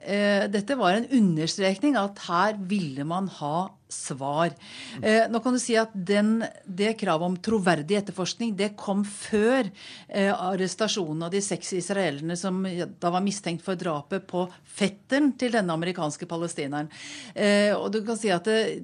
[0.00, 4.54] eh, dette var en understrekning at her ville man ha svar.
[5.02, 9.68] Eh, nå kan du si at den, Det kravet om troverdig etterforskning det kom før
[10.08, 15.54] eh, arrestasjonen av de seks israelerne som da var mistenkt for drapet på fetteren til
[15.54, 16.90] denne amerikanske palestineren.
[17.34, 18.80] Eh, og du kan si at det,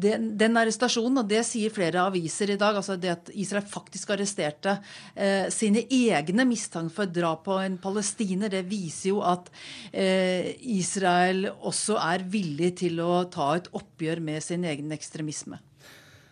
[0.00, 4.12] den, den, arrestasjonen, og det sier flere aviser i dag, altså det at Israel faktisk
[4.14, 4.76] arresterte
[5.14, 9.50] eh, sine egne mistanker for drap på en palestiner, det viser jo at
[9.92, 15.60] eh, Israel også er villig til å ta et oppgjør med sin egen ekstremisme.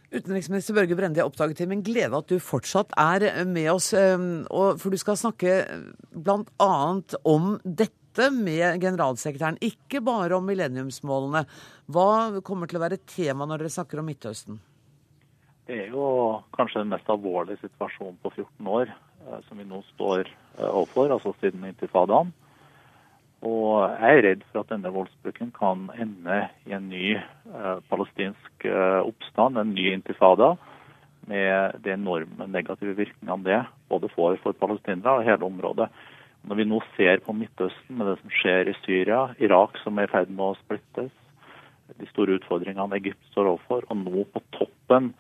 [0.09, 3.91] Utenriksminister Børge Brende, jeg oppdaget til min glede at du fortsatt er med oss.
[3.93, 4.17] Eh,
[4.49, 5.61] for du skal snakke
[6.17, 6.75] bl.a.
[7.29, 11.45] om dette møte med generalsekretæren, ikke bare om millenniumsmålene.
[11.87, 14.59] Hva kommer til å være tema når dere snakker om Midtøsten?
[15.69, 19.83] Det er jo kanskje den mest alvorlige situasjonen på 14 år eh, som vi nå
[19.95, 22.33] står eh, overfor, altså siden intifadaen.
[23.47, 28.67] Og jeg er redd for at denne voldsbruken kan ende i en ny eh, palestinsk
[29.05, 30.57] oppstand, en ny intifada,
[31.29, 33.59] med de enorme negative virkningene det
[33.93, 35.91] både får for palestinere og hele området.
[36.49, 40.09] Når vi nå ser på Midtøsten med det som skjer i Syria, Irak som er
[40.09, 41.11] i ferd med å splittes,
[41.99, 45.11] de store utfordringene Egypt står overfor, og nå på toppen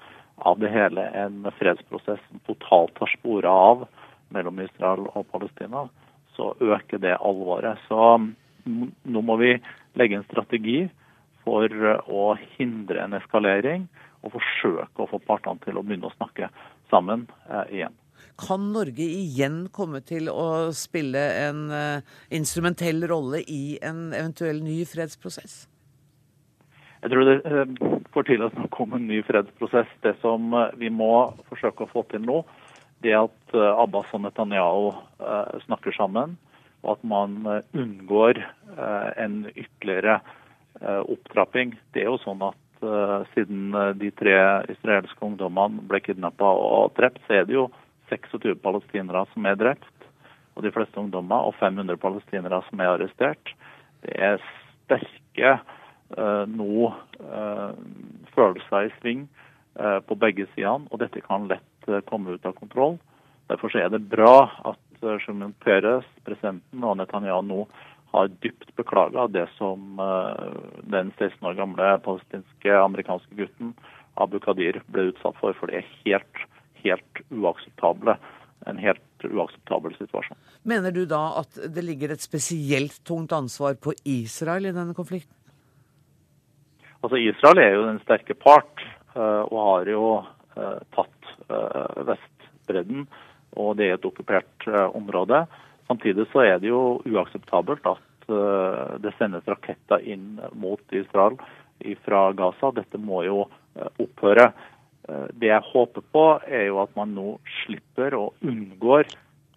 [0.48, 3.84] av det hele en fredsprosess som totalt tar sporet av
[4.32, 5.84] mellom Israel og Palestina,
[6.36, 7.80] så øker det alvoret.
[7.88, 8.16] Så
[8.64, 9.52] nå må vi
[10.00, 10.86] legge en strategi
[11.44, 11.68] for
[12.08, 13.88] å hindre en eskalering
[14.22, 16.48] og forsøke å få partene til å begynne å snakke
[16.92, 17.96] sammen eh, igjen.
[18.38, 24.84] Kan Norge igjen komme til å spille en uh, instrumentell rolle i en eventuell ny
[24.86, 25.64] fredsprosess?
[27.02, 29.90] Jeg tror det uh, får til å snakke en ny fredsprosess.
[30.06, 31.10] Det som uh, vi må
[31.50, 32.44] forsøke å få til nå,
[33.02, 34.88] det at Abbas og Netanyahu
[35.68, 36.32] snakker sammen,
[36.82, 37.36] og at man
[37.70, 38.40] unngår
[39.22, 40.16] en ytterligere
[40.82, 41.76] opptrapping.
[41.94, 42.82] Det er jo sånn at
[43.36, 43.70] siden
[44.02, 44.34] de tre
[44.74, 47.68] israelske ungdommene ble kidnappa og drept, så er det jo
[48.10, 50.06] 26 palestinere som er drept,
[50.56, 53.52] og de fleste ungdommer, og 500 palestinere som er arrestert.
[54.02, 54.40] Det er
[54.88, 56.88] sterke eh, nå
[57.22, 57.76] eh,
[58.34, 59.26] følelser i sving
[59.78, 61.66] eh, på begge sidene, og dette kan lett
[62.08, 62.98] komme ut av kontroll.
[63.48, 67.62] Derfor er det bra at uh, Shumon Peres, presidenten, og Netanyahu nå
[68.10, 69.96] har dypt beklaga det som
[70.92, 73.72] den 16 år gamle palestinske amerikanske gutten
[74.20, 75.56] Abu Qadir ble utsatt for.
[75.56, 76.44] For det er helt
[76.84, 78.18] helt uakseptable.
[78.66, 80.38] En helt uakseptabel situasjon.
[80.68, 85.34] Mener du da at det ligger et spesielt tungt ansvar på Israel i denne konflikten?
[86.98, 88.82] Altså Israel er jo den sterke part,
[89.14, 90.04] eh, og har jo
[90.58, 93.06] eh, tatt eh, Vestbredden.
[93.58, 95.44] Og det er et okkupert område.
[95.88, 98.04] Samtidig så er det jo uakseptabelt at
[99.00, 101.38] det sendes raketter inn mot Israel
[102.04, 102.68] fra Gaza.
[102.76, 103.46] Dette må jo
[103.96, 104.50] opphøre.
[105.08, 109.08] Eh, det jeg håper på, er jo at man nå slipper og unngår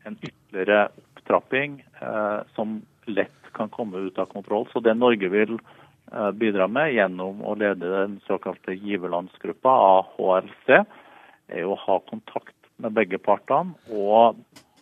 [0.07, 0.87] en ytterligere
[1.21, 4.67] opptrapping eh, som lett kan komme ut av kontroll.
[4.71, 5.57] Så det Norge vil
[6.11, 10.81] eh, bidra med gjennom å lede den såkalte giverlandsgruppa, AHLC,
[11.51, 13.75] er jo å ha kontakt med begge partene.
[13.91, 14.39] Og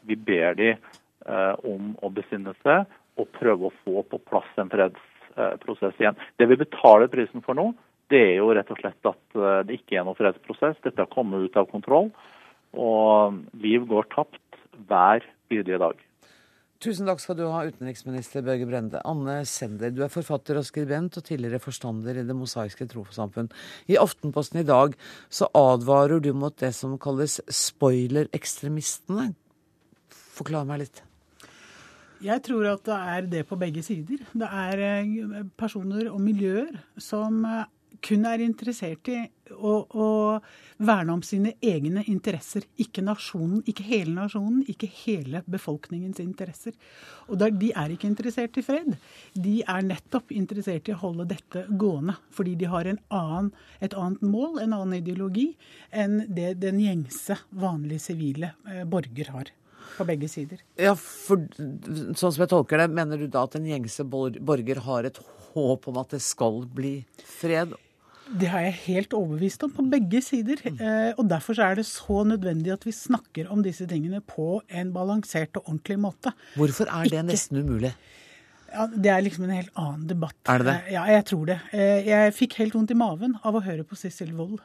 [0.07, 2.85] vi ber de eh, om å besinne seg
[3.19, 6.19] og prøve å få på plass en fredsprosess igjen.
[6.39, 7.71] Det vi betaler prisen for nå,
[8.09, 10.81] det er jo rett og slett at eh, det ikke er noen fredsprosess.
[10.85, 12.11] Dette har kommet ut av kontroll.
[12.77, 15.97] Og liv går tapt hver bidige dag.
[16.79, 19.01] Tusen takk skal du ha, utenriksminister Børge Brende.
[19.03, 23.49] Anne Sender, du er forfatter og skribent og tidligere forstander i Det mosaiske trossamfunn.
[23.91, 24.95] I Aftenposten i dag
[25.27, 29.33] så advarer du mot det som kalles spoiler-ekstremistene.
[30.39, 31.03] Forklar meg litt.
[32.23, 34.23] Jeg tror at det er det på begge sider.
[34.31, 37.67] Det er eh, personer og miljøer som eh,
[38.05, 39.17] kun er interessert i
[39.49, 40.07] å, å,
[40.85, 42.65] verne om sine egne interesser.
[42.79, 46.75] Ikke nasjonen, ikke hele nasjonen, ikke hele befolkningens interesser.
[47.27, 48.95] Og der, De er ikke interessert i fred.
[49.33, 52.15] De er nettopp interessert i å holde dette gående.
[52.35, 55.51] Fordi de har annen, et annet mål, en annen ideologi,
[55.91, 59.55] enn det den gjengse, vanlige sivile eh, borger har
[59.97, 60.61] på begge sider.
[60.79, 65.07] Ja, for Sånn som jeg tolker det, mener du da at en gjengse borger har
[65.09, 65.19] et
[65.53, 67.75] håp om at det skal bli fred?
[68.29, 70.61] Det har jeg helt overbevist om, på begge sider.
[70.69, 74.93] Eh, og Derfor er det så nødvendig at vi snakker om disse tingene på en
[74.93, 76.33] balansert og ordentlig måte.
[76.59, 77.29] Hvorfor er det Ikke...
[77.31, 77.93] nesten umulig?
[78.69, 80.37] Ja, Det er liksom en helt annen debatt.
[80.45, 80.77] Er det det?
[80.85, 81.57] Eh, ja, jeg tror det.
[81.73, 84.61] Eh, jeg fikk helt vondt i maven av å høre på Sissel Wold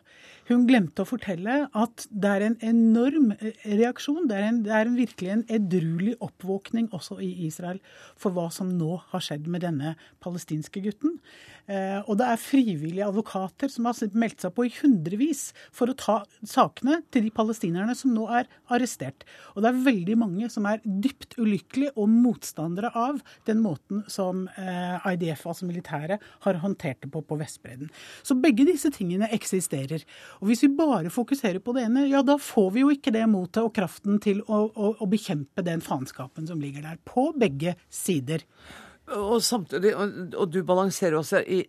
[0.49, 4.27] Hun glemte å fortelle at det er en enorm eh, reaksjon.
[4.29, 7.81] Det er, en, det er virkelig en edruelig oppvåkning også i Israel
[8.21, 11.17] for hva som nå har skjedd med denne palestinske gutten.
[11.65, 15.97] Eh, og det er frivillige advokater som har meldt seg på i hundrevis for å
[15.97, 19.25] ta sakene til de palestinerne som nå er arrestert.
[19.55, 24.45] Og det er veldig mange som er dypt ulykkelige og motstandere av den måten som
[24.61, 27.91] eh, IDF, altså militæret, har håndtert det på på Vestbredden.
[28.23, 30.05] Så begge disse tingene eksisterer.
[30.41, 33.25] Og Hvis vi bare fokuserer på det ene, ja da får vi jo ikke det
[33.31, 37.01] motet og kraften til å, å, å bekjempe den faenskapen som ligger der.
[37.09, 38.45] På begge sider.
[39.13, 41.61] Og samtidig, og, og du balanserer også i,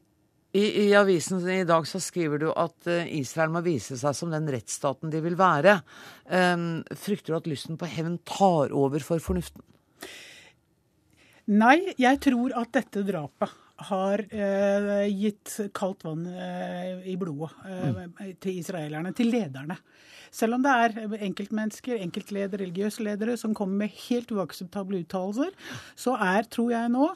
[0.56, 4.32] i, I, avisen i dag så skriver du at eh, Israel må vise seg som
[4.32, 5.82] den rettsstaten de vil være.
[6.32, 9.66] Um, frykter du at lysten på hevn tar over for fornuften?
[11.52, 17.88] Nei, jeg tror at dette drapet har eh, gitt kaldt vann eh, i blodet eh,
[17.92, 18.20] mm.
[18.44, 19.78] til israelerne, til lederne.
[20.36, 25.54] Selv om det er enkeltmennesker, enkeltledere, religiøse ledere som kommer med helt uakseptable uttalelser,
[25.96, 27.08] så er, tror jeg nå,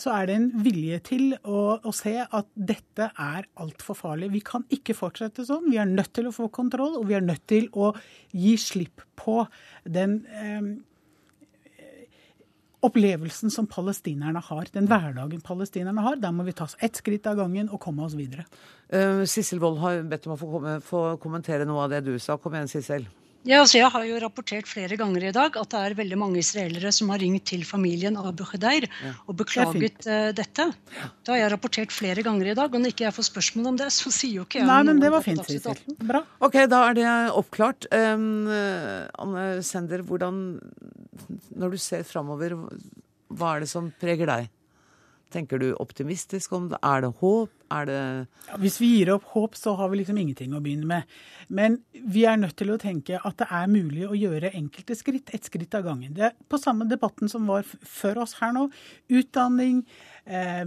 [0.00, 4.32] så er det en vilje til å, å se at dette er altfor farlig.
[4.34, 5.68] Vi kan ikke fortsette sånn.
[5.70, 7.92] Vi er nødt til å få kontroll, og vi er nødt til å
[8.34, 9.44] gi slipp på
[9.86, 10.74] den eh,
[12.84, 16.20] opplevelsen som palestinerne har, den hverdagen palestinerne har.
[16.20, 18.46] Der må vi ta oss ett skritt av gangen og komme oss videre.
[18.92, 22.38] Uh, Sissel Wold har bedt om å få, få, kommentere noe av det du sa.
[22.40, 23.08] Kom igjen, Sissel.
[23.44, 26.40] Ja, altså Jeg har jo rapportert flere ganger i dag at det er veldig mange
[26.40, 29.12] israelere som har ringt til familien Abu Khedeir ja.
[29.28, 30.66] og beklaget uh, dette.
[31.20, 32.72] Det har jeg rapportert flere ganger i dag.
[32.72, 35.02] Og når ikke jeg får spørsmål om det, så sier jo ikke jeg Nei, men
[35.02, 35.76] det var fint, Sissel.
[36.00, 36.24] Bra.
[36.44, 37.88] Ok, da er det oppklart.
[37.92, 40.44] Um, Anne Sender, hvordan
[41.54, 42.56] Når du ser framover,
[43.28, 44.48] hva er det som preger deg?
[45.34, 46.78] Tenker du optimistisk om det?
[46.86, 47.50] Er det håp?
[47.74, 50.86] Er det ja, Hvis vi gir opp håp, så har vi liksom ingenting å begynne
[50.86, 51.14] med.
[51.48, 55.32] Men vi er nødt til å tenke at det er mulig å gjøre enkelte skritt,
[55.34, 56.14] ett skritt av gangen.
[56.14, 58.68] Det er på samme debatten som var før oss her nå.
[59.10, 59.82] Utdanning,
[60.26, 60.62] eh,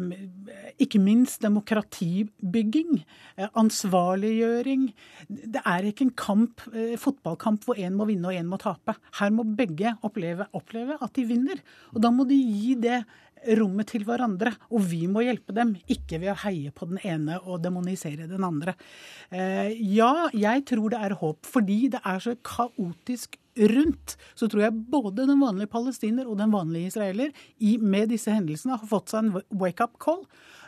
[0.83, 3.05] ikke minst demokratibygging,
[3.37, 4.89] eh, ansvarliggjøring.
[5.29, 8.97] Det er ikke en kamp, eh, fotballkamp hvor én må vinne og én må tape.
[9.21, 11.61] Her må begge oppleve, oppleve at de vinner.
[11.93, 13.05] Og da må de gi det
[13.59, 14.53] rommet til hverandre.
[14.71, 18.45] Og vi må hjelpe dem, ikke ved å heie på den ene og demonisere den
[18.47, 18.75] andre.
[19.31, 24.17] Eh, ja, jeg tror det er håp, fordi det er så kaotisk rundt.
[24.35, 28.77] Så tror jeg både den vanlige palestiner og den vanlige israeler i, med disse hendelsene
[28.77, 30.23] har fått seg en wake-up call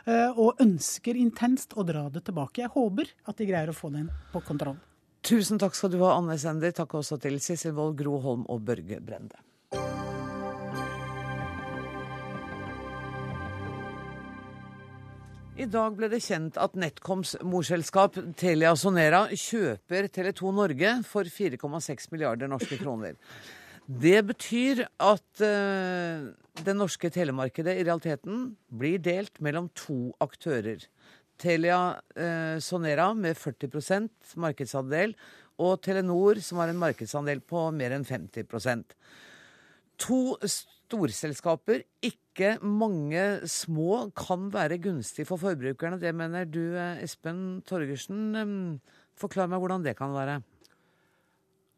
[0.06, 2.64] eh, og ønsker intenst å dra det tilbake.
[2.64, 4.78] Jeg håper at de greier å få den på kontroll.
[5.26, 6.72] Tusen takk skal du ha, Anne Sender.
[6.74, 9.36] Takk også til Sissel Wold, Gro Holm og Børge Brende.
[15.60, 22.06] I dag ble det kjent at NetComs morselskap Telia Sonera kjøper Tele2 Norge for 4,6
[22.14, 23.18] milliarder norske kroner.
[23.84, 26.30] Det betyr at uh,
[26.64, 30.86] det norske telemarkedet i realiteten blir delt mellom to aktører.
[31.36, 31.82] Telia
[32.16, 35.12] uh, Sonera med 40% markedsandel,
[35.60, 38.96] og Telenor som har en markedsandel på mer enn 50%
[40.00, 40.38] To
[40.90, 46.00] storselskaper, ikke mange små, kan være gunstig for forbrukerne.
[46.02, 48.80] Det mener du, eh, Espen Torgersen.
[49.16, 50.40] Forklar meg hvordan det kan være.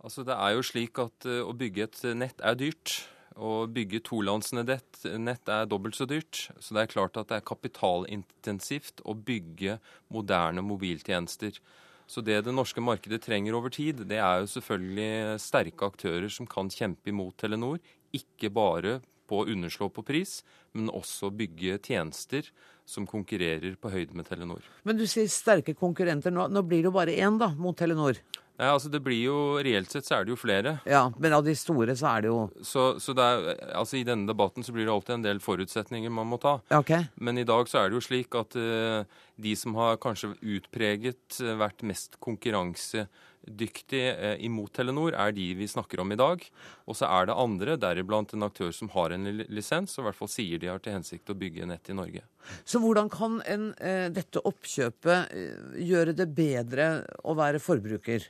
[0.03, 3.05] Altså, det er jo slik at uh, å bygge et nett er dyrt.
[3.33, 6.51] Å bygge tolandsnett nett er dobbelt så dyrt.
[6.61, 9.79] Så det er klart at det er kapitalintensivt å bygge
[10.13, 11.57] moderne mobiltjenester.
[12.05, 16.51] Så det det norske markedet trenger over tid, det er jo selvfølgelig sterke aktører som
[16.51, 17.79] kan kjempe imot Telenor
[18.17, 20.41] ikke bare på å underslå på pris,
[20.77, 22.49] men også bygge tjenester
[22.89, 24.65] som konkurrerer på høyde med Telenor.
[24.85, 26.35] Men du sier sterke konkurrenter.
[26.35, 28.19] Nå, nå blir det jo bare én da, mot Telenor.
[28.61, 30.77] Nei, altså det blir jo, Reelt sett så er det jo flere.
[30.87, 34.05] Ja, Men av de store så er det jo Så, så det er, altså I
[34.07, 36.59] denne debatten så blir det alltid en del forutsetninger man må ta.
[36.83, 37.09] Okay.
[37.17, 39.09] Men i dag så er det jo slik at uh,
[39.41, 45.69] de som har kanskje utpreget uh, vært mest konkurransedyktig eh, imot Telenor, er de vi
[45.69, 46.45] snakker om i dag.
[46.87, 50.21] Og så er det andre, deriblant en aktør som har en lisens, og i hvert
[50.21, 52.23] fall sier de har til hensikt å bygge nett i Norge.
[52.65, 56.93] Så hvordan kan en, eh, dette oppkjøpet eh, gjøre det bedre
[57.25, 58.29] å være forbruker?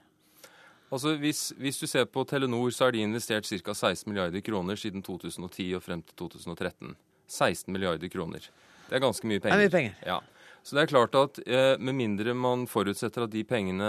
[0.93, 3.73] Altså hvis, hvis, du ser på Telenor, så har de investert ca.
[3.73, 6.93] 16 milliarder kroner siden 2010 og frem til 2013.
[7.33, 8.45] 16 milliarder kroner.
[8.91, 9.57] Det er ganske mye penger.
[9.57, 9.95] Det er mye penger.
[10.05, 10.19] Ja.
[10.63, 13.89] Så det er klart at eh, med mindre man forutsetter at de pengene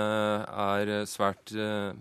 [0.50, 1.94] er eh, svært eh,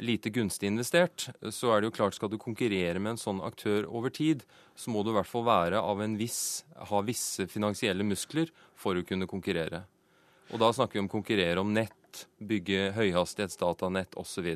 [0.00, 3.88] lite gunstig investert, så er det jo klart skal du konkurrere med en sånn aktør
[3.90, 4.44] over tid,
[4.78, 8.96] så må du i hvert fall være av en viss, ha visse finansielle muskler for
[8.96, 9.82] å kunne konkurrere.
[10.52, 14.48] Og da snakker vi om konkurrere om nett, bygge høyhastighetsdatanett osv.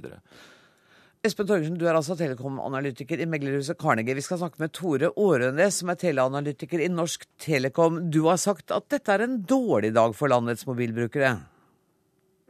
[1.27, 4.15] Espen Torgersen, du er altså telekomanalytiker i meglerhuset Carnegie.
[4.15, 7.99] Vi skal snakke med Tore Årønes, som er teleanalytiker i Norsk Telekom.
[8.15, 11.33] Du har sagt at dette er en dårlig dag for landets mobilbrukere?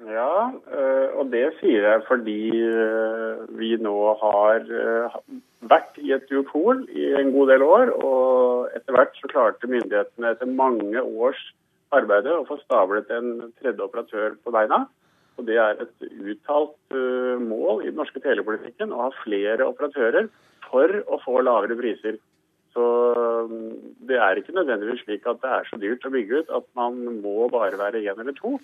[0.05, 0.35] Ja,
[0.77, 5.17] eh, og det sier jeg fordi eh, vi nå har eh,
[5.73, 7.95] vært i et duopol i en god del år.
[7.97, 11.41] Og etter hvert så klarte myndighetene etter mange års
[11.97, 14.85] arbeid å få stablet en tredje operatør på beina.
[15.37, 20.31] Og Det er et uttalt uh, mål i den norske telepolitikken å ha flere operatører
[20.71, 22.17] for å få lavere priser.
[22.77, 23.77] Så um,
[24.09, 26.99] Det er ikke nødvendigvis slik at det er så dyrt å bygge ut at man
[27.21, 28.57] må bare være én eller to.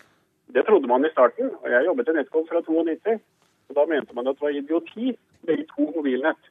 [0.53, 1.53] Det trodde man i starten.
[1.61, 3.21] og Jeg jobbet i NetCom fra 92.
[3.69, 5.15] og Da mente man at det var idioti
[5.49, 6.51] med to mobilnett.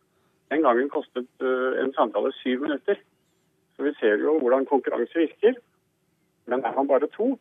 [0.54, 2.98] Den gangen kostet uh, en samtale syv minutter.
[3.76, 5.58] Så vi ser jo hvordan konkurranse virker.
[6.46, 7.38] Men er man bare to,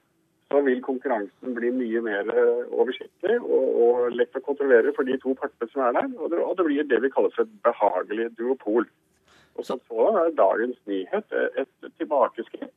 [0.51, 5.19] så vil konkurransen bli mye mer eh, oversiktlig og, og, lett å kontrollere for de
[5.23, 6.09] to partene som er der.
[6.19, 8.89] Og det, og det blir det vi kaller for et behagelig duopol.
[9.59, 12.75] Og så er dagens nyhet et tilbakeskritt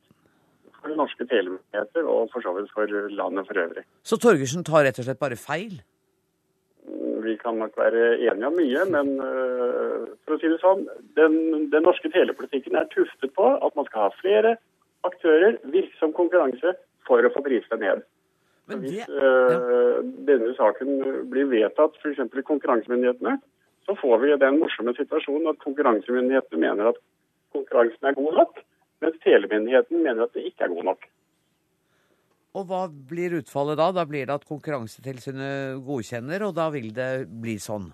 [0.84, 3.84] for norske telemyndigheter og for så vidt for landet for øvrig.
[4.04, 5.80] Så Torgersen tar rett og slett bare feil?
[7.24, 10.84] Vi kan nok være enige om mye, men uh, for å si det sånn,
[11.16, 11.38] den,
[11.72, 14.56] den norske telepolitikken er tuftet på at man skal ha flere
[15.08, 16.74] aktører, virksom konkurranse,
[17.08, 18.04] for å få prisene ned.
[18.64, 21.02] Det, Hvis uh, denne saken
[21.32, 22.22] blir vedtatt f.eks.
[22.24, 23.36] i konkurransemyndighetene,
[23.84, 27.02] så får vi den morsomme situasjonen at konkurransemyndighetene mener at
[27.52, 28.62] konkurransen er god nok,
[29.04, 31.04] mens telemyndigheten mener at det ikke er god nok.
[32.54, 33.88] Og hva blir utfallet da?
[33.90, 37.88] Da blir det at Konkurransetilsynet godkjenner, og da vil det bli sånn?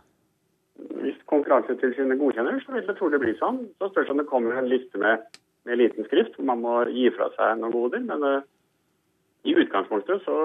[1.01, 3.63] Hvis Konkurransetilsynet godkjenner, så vil det trolig bli sånn.
[3.81, 5.25] Så spørs om det kommer en liste med,
[5.65, 8.05] med liten skrift, hvor man må gi fra seg noen goder.
[8.05, 8.45] Men uh,
[9.49, 10.37] i utgangspunktet så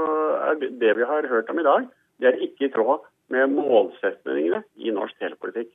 [0.49, 1.87] er det vi har hørt om i dag,
[2.21, 5.73] det er ikke i tråd med målsetningene i norsk telepolitikk.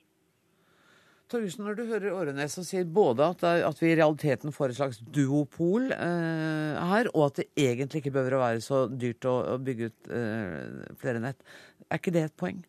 [1.31, 4.79] Torjussen, når du hører Årenes som sier både at, at, vi i realiteten får et
[4.81, 9.37] slags duopol eh, her, og at det egentlig ikke behøver å være så dyrt å,
[9.53, 11.39] å bygge ut eh, flere nett,
[11.87, 12.59] er ikke det et poeng?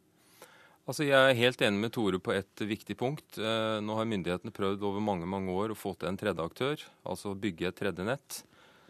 [0.86, 3.38] Altså, Jeg er helt enig med Tore på et viktig punkt.
[3.38, 6.86] Eh, nå har myndighetene prøvd over mange mange år å få til en tredje aktør,
[7.02, 8.42] altså bygge et tredje nett.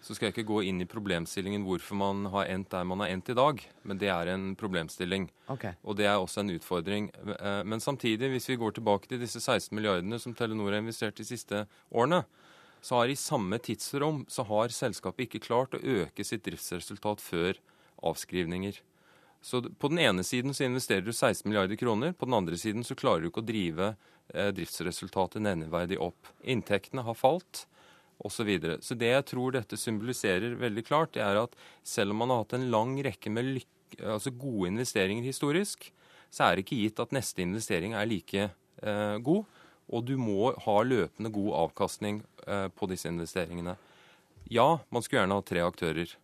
[0.03, 3.13] Så skal jeg ikke gå inn i problemstillingen hvorfor man har endt der man har
[3.15, 3.61] endt i dag.
[3.87, 5.29] Men det er en problemstilling.
[5.53, 5.77] Okay.
[5.87, 7.11] Og det er også en utfordring.
[7.39, 11.21] Eh, men samtidig, hvis vi går tilbake til disse 16 milliardene som Telenor har investert
[11.21, 12.25] de siste årene,
[12.83, 17.61] så har i samme tidsrom så har selskapet ikke klart å øke sitt driftsresultat før
[18.03, 18.81] avskrivninger.
[19.43, 22.83] Så på den ene siden så investerer du 16 milliarder kroner, på den andre siden
[22.87, 23.93] så klarer du ikke å drive
[24.35, 26.31] eh, driftsresultatet nevneverdig opp.
[26.43, 27.67] Inntektene har falt
[28.19, 28.37] osv.
[28.37, 28.79] Så, videre.
[28.83, 32.45] så det jeg tror dette symboliserer veldig klart, det er at selv om man har
[32.45, 33.63] hatt en lang rekke med
[34.01, 35.91] altså gode investeringer historisk,
[36.33, 39.45] så er det ikke gitt at neste investering er like eh, god.
[39.93, 43.77] Og du må ha løpende god avkastning eh, på disse investeringene.
[44.53, 46.15] Ja, man skulle gjerne ha tre aktører.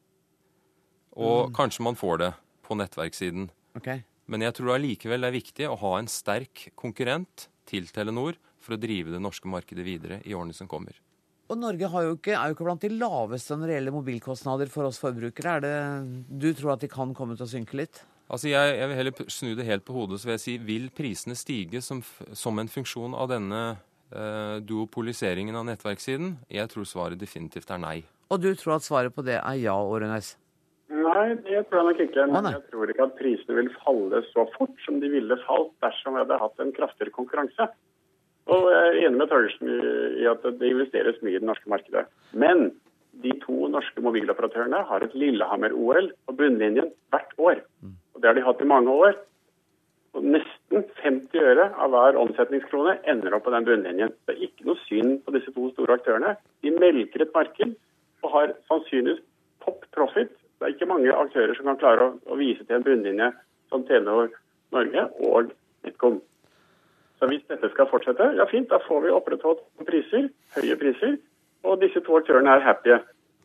[1.18, 1.56] Og mm.
[1.58, 2.30] kanskje man får det
[2.64, 3.50] på nettverkssiden.
[3.76, 4.04] Okay.
[4.28, 8.76] Men jeg tror allikevel det er viktig å ha en sterk konkurrent til Telenor for
[8.76, 10.96] å drive det norske markedet videre i årene som kommer.
[11.48, 14.88] Og Norge jo ikke, er jo ikke blant de laveste når det gjelder mobilkostnader for
[14.90, 15.54] oss forbrukere.
[15.56, 15.74] Er det,
[16.28, 18.02] du tror at de kan komme til å synke litt?
[18.28, 20.20] Altså jeg, jeg, vil heller snu det helt på hodet.
[20.20, 22.02] så vil jeg si, Vil prisene stige som,
[22.36, 23.62] som en funksjon av denne
[24.12, 26.36] eh, duopoliseringen av nettverkssiden?
[26.52, 27.96] Jeg tror svaret definitivt er nei.
[28.28, 30.34] Og du tror at svaret på det er ja, Årenes?
[30.92, 32.26] Nei, det tror jeg nok ikke.
[32.34, 36.16] Men jeg tror ikke at prisene vil falle så fort som de ville falt dersom
[36.16, 37.72] vi hadde hatt en kraftigere konkurranse.
[38.48, 39.72] Og jeg er enig med Torgersen
[40.22, 42.06] i at det investeres mye i det norske markedet.
[42.32, 42.70] Men
[43.22, 47.60] de to norske mobiloperatørene har et Lillehammer-OL på bunnlinjen hvert år.
[48.14, 49.18] Og Det har de hatt i mange år.
[50.16, 54.14] Og Nesten 50 øre av hver omsetningskrone ender opp på den bunnlinjen.
[54.26, 56.36] Det er ikke noe synd på disse to store aktørene.
[56.64, 57.76] De melker et marked
[58.24, 59.20] og har sannsynligvis
[59.64, 60.32] topp profit.
[60.58, 63.30] Det er ikke mange aktører som kan klare å, å vise til en bunnlinje
[63.68, 64.32] som Telenor
[64.74, 65.52] Norge og
[65.86, 66.18] NetCom.
[67.18, 71.16] Så hvis dette skal fortsette, ja fint, da får vi opprettholdt priser, høye priser,
[71.66, 72.94] og disse to aktørene er happy.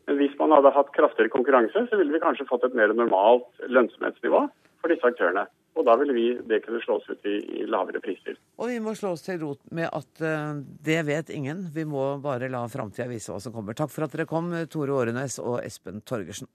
[0.06, 3.66] Men hvis man hadde hatt kraftigere konkurranse, så ville vi kanskje fått et mer normalt
[3.66, 4.44] lønnsomhetsnivå
[4.82, 5.46] for disse aktørene.
[5.74, 8.36] Og da ville vi det kunne slås ut i, i lavere priser.
[8.62, 10.54] Og vi må slå oss til rot med at uh,
[10.86, 11.66] det vet ingen.
[11.74, 13.74] Vi må bare la framtida vise hva som kommer.
[13.74, 16.46] Takk for at dere kom, Tore Årenes og Espen Torgersen.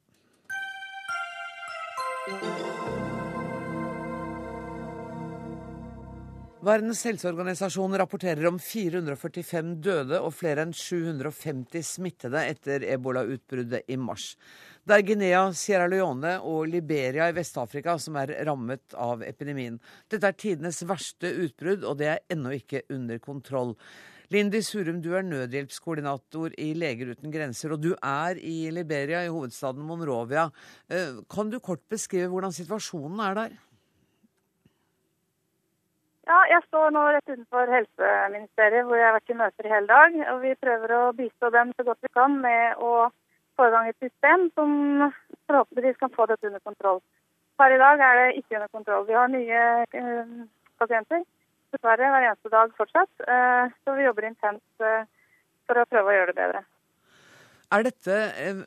[6.60, 14.34] Verdens helseorganisasjon rapporterer om 445 døde og flere enn 750 smittede etter ebolautbruddet i mars.
[14.84, 19.78] Det er Guinea, Sierra Leone og Liberia i Vest-Afrika som er rammet av epidemien.
[20.12, 23.78] Dette er tidenes verste utbrudd, og det er ennå ikke under kontroll.
[24.28, 29.32] Lindy Surum, du er nødhjelpskoordinator i Leger uten grenser, og du er i Liberia, i
[29.32, 30.49] hovedstaden Monrovia.
[30.91, 33.60] Eh, kan du kort beskrive hvordan situasjonen er der?
[36.30, 39.89] Ja, jeg står nå rett utenfor helseministeriet, hvor jeg har vært i møter i hele
[39.89, 40.17] dag.
[40.34, 42.91] og Vi prøver å bistå dem så godt vi kan med å
[43.57, 44.75] få i gang et system som
[45.49, 47.01] forhåpentligvis kan få dette under kontroll.
[47.57, 49.07] Per i dag er det ikke under kontroll.
[49.09, 50.36] Vi har nye eh,
[50.80, 51.25] pasienter
[51.73, 53.25] dessverre hver eneste dag fortsatt.
[53.25, 55.09] Eh, så vi jobber intenst eh,
[55.65, 56.63] for å prøve å gjøre det bedre.
[57.73, 58.63] Er dette eh,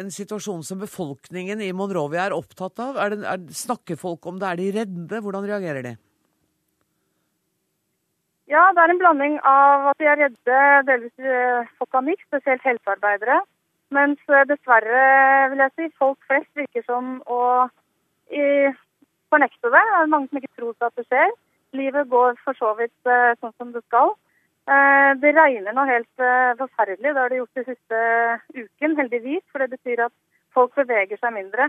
[0.00, 2.96] en situasjon som befolkningen i Monrovia er opptatt av?
[2.96, 4.50] Er det, er, snakker folk om det?
[4.50, 5.20] Er de redde?
[5.20, 5.96] Hvordan reagerer de?
[8.54, 12.26] Ja, det er en blanding av at de er redde, delvis for folk av miks,
[12.28, 13.40] spesielt helsearbeidere.
[13.94, 15.00] Mens eh, dessverre,
[15.50, 17.40] vil jeg si, folk flest virker som å
[18.30, 18.44] i,
[19.32, 19.82] fornekte det.
[19.90, 21.34] Det er mange som ikke tror at det skjer.
[21.74, 24.14] Livet går for så vidt uh, sånn som det skal.
[25.20, 26.22] Det regner nå helt
[26.56, 27.10] forferdelig.
[27.10, 27.98] Det har det gjort de siste
[28.54, 29.42] uken, heldigvis.
[29.52, 30.14] For det betyr at
[30.56, 31.66] folk beveger seg mindre.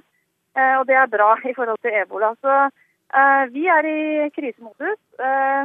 [0.55, 2.29] og det er bra i forhold til ebola.
[2.39, 2.53] Så
[3.55, 4.99] vi er i krisemodus.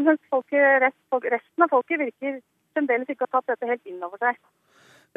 [0.06, 1.00] mens rest,
[1.34, 2.40] resten av folket virker
[2.74, 4.38] fremdeles ikke å ha tatt dette helt inn over seg.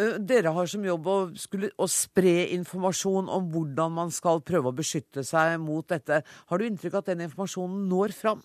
[0.01, 4.71] Eh, dere har som jobb å, skulle, å, spre informasjon om hvordan man skal prøve
[4.71, 6.23] å beskytte seg mot dette.
[6.49, 8.41] Har du inntrykk av at den informasjonen når fram?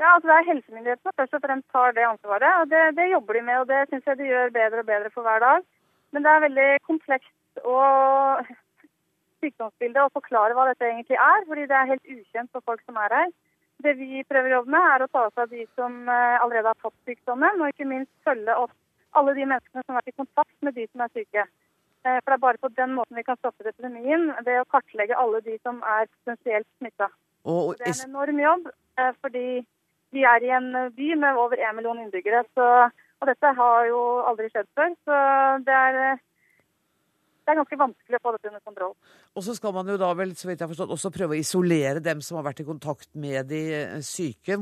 [0.00, 2.56] Ja, altså det er helsemyndighetene først og fremst tar det ansvaret.
[2.62, 5.12] og Det, det jobber de med, og det syns jeg de gjør bedre og bedre
[5.12, 5.68] for hver dag.
[6.12, 8.48] Men det er veldig komplekst og
[9.42, 13.00] sykdomsbilde og forklare hva dette egentlig er, fordi det er helt ukjent for folk som
[13.02, 13.32] er her.
[13.82, 16.70] Det vi prøver å jobbe med, er å ta oss av de som eh, allerede
[16.70, 18.74] har fått sykdommen, og ikke minst følge opp
[19.18, 21.46] alle de menneskene som har vært i kontakt med de som er syke.
[22.06, 25.18] Eh, for Det er bare på den måten vi kan stoppe epidemien, ved å kartlegge
[25.18, 27.10] alle de som er potensielt smitta.
[27.44, 28.68] Det er en enorm jobb,
[28.98, 29.46] eh, fordi
[30.12, 32.44] vi er i en by med over én million innbyggere.
[32.54, 32.66] Så,
[33.20, 34.94] og dette har jo aldri skjedd før.
[35.08, 35.18] Så
[35.66, 36.18] det er,
[37.42, 38.92] det er ganske vanskelig å få dette under kontroll.
[39.34, 41.40] Og så skal man jo da vel, så vidt jeg har forstått, også prøve å
[41.42, 44.58] isolere dem som har vært i kontakt med de eh, syke.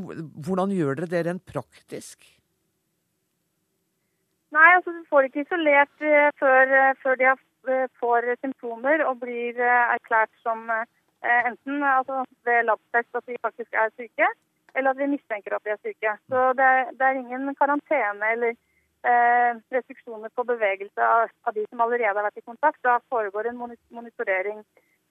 [0.46, 2.24] Hvordan gjør dere det rent praktisk?
[4.56, 7.42] Nei, altså du får ikke isolert uh, før, uh, før, de har,
[8.00, 10.64] får symptomer og blir erklært som
[11.20, 14.26] enten altså, ved labtest at de faktisk er syke,
[14.72, 16.14] eller at vi mistenker at de er syke.
[16.32, 18.56] Så det det er ingen karantene eller
[19.02, 22.80] restriksjoner på bevegelse av, de som allerede har vært i kontakt.
[22.84, 24.60] Da foregår en monitorering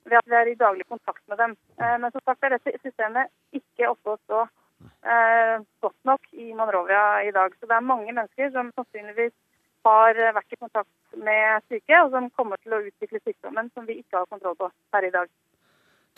[0.04, 1.56] ved at vi er i daglig kontakt med dem.
[1.76, 4.40] men som sagt er dette systemet ikke oppe å stå
[5.04, 7.52] eh, godt nok i Monrovia i dag.
[7.58, 9.34] Så det er mange mennesker som sannsynligvis
[9.84, 14.00] har vært i kontakt med syke, og som kommer til å utvikle sykdommen som vi
[14.00, 15.28] ikke har kontroll på per i dag.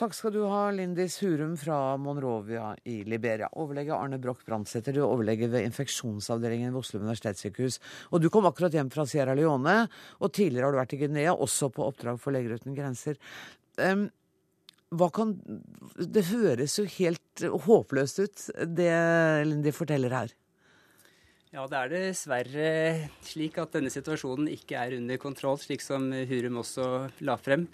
[0.01, 3.51] Takk skal du ha, Lindis Hurum fra Monrovia i Liberia.
[3.61, 7.77] Overlege Arne Broch Brandsæter, du er overlege ved infeksjonsavdelingen ved Oslo universitetssykehus.
[8.11, 9.77] Og du kom akkurat hjem fra Sierra Leone,
[10.19, 13.21] og tidligere har du vært i Guinea, også på oppdrag for Leger uten grenser.
[13.77, 14.09] Um,
[15.13, 15.37] kan
[15.97, 18.93] Det høres jo helt håpløst ut, det
[19.45, 20.37] Lindy forteller her.
[21.53, 22.69] Ja, det er dessverre
[23.29, 27.69] slik at denne situasjonen ikke er under kontroll, slik som Hurum også la frem.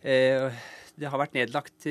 [0.00, 0.46] Eh,
[1.00, 1.86] det har vært nedlagt